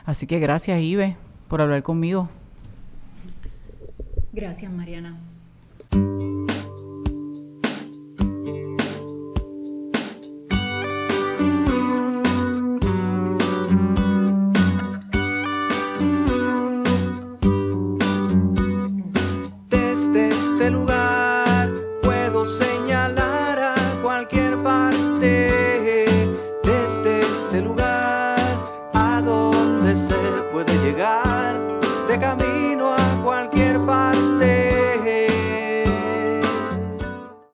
Así 0.05 0.27
que 0.27 0.39
gracias, 0.39 0.81
Ibe, 0.81 1.15
por 1.47 1.61
hablar 1.61 1.83
conmigo. 1.83 2.29
Gracias, 4.33 4.71
Mariana. 4.71 5.17